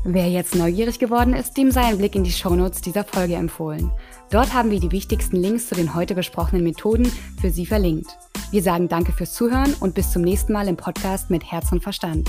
Wer 0.05 0.29
jetzt 0.29 0.55
neugierig 0.55 0.99
geworden 0.99 1.33
ist, 1.33 1.57
dem 1.57 1.71
sei 1.71 1.87
ein 1.87 1.97
Blick 1.97 2.15
in 2.15 2.23
die 2.23 2.31
Shownotes 2.31 2.83
dieser 2.83 3.05
Folge 3.05 3.37
empfohlen. 3.37 3.91
Dort 4.31 4.53
haben 4.53 4.71
wir 4.71 4.81
die 4.81 4.91
wichtigsten 4.91 5.37
Links 5.37 5.69
zu 5.69 5.75
den 5.77 5.95
heute 5.95 6.15
besprochenen 6.15 6.65
Methoden 6.65 7.11
für 7.41 7.51
Sie 7.51 7.65
verlinkt. 7.65 8.09
Wir 8.51 8.62
sagen 8.62 8.89
danke 8.89 9.12
fürs 9.12 9.35
Zuhören 9.35 9.75
und 9.81 9.95
bis 9.95 10.11
zum 10.11 10.23
nächsten 10.23 10.53
Mal 10.53 10.69
im 10.69 10.77
Podcast 10.77 11.31
mit 11.31 11.45
Herz 11.45 11.71
und 11.73 11.83
Verstand. 11.83 12.29